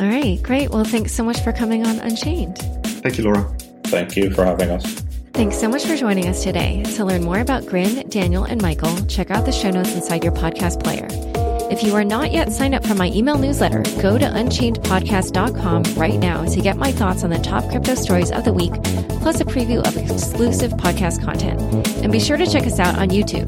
[0.00, 0.70] All right, great.
[0.70, 2.58] Well, thanks so much for coming on Unchained.
[3.02, 3.44] Thank you, Laura.
[3.84, 4.84] Thank you for having us.
[5.32, 6.82] Thanks so much for joining us today.
[6.96, 10.32] To learn more about Grin, Daniel, and Michael, check out the show notes inside your
[10.32, 11.06] podcast player.
[11.70, 16.18] If you are not yet signed up for my email newsletter, go to unchainedpodcast.com right
[16.18, 18.72] now to get my thoughts on the top crypto stories of the week,
[19.20, 21.60] plus a preview of exclusive podcast content.
[22.02, 23.46] And be sure to check us out on YouTube.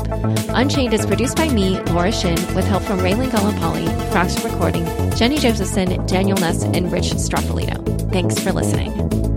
[0.54, 4.84] Unchained is produced by me, Laura Shin, with help from Raylan Gallipoli, Fractal Recording,
[5.16, 8.10] Jenny Josephson, Daniel Nuss, and Rich Stroffolino.
[8.12, 9.29] Thanks for listening.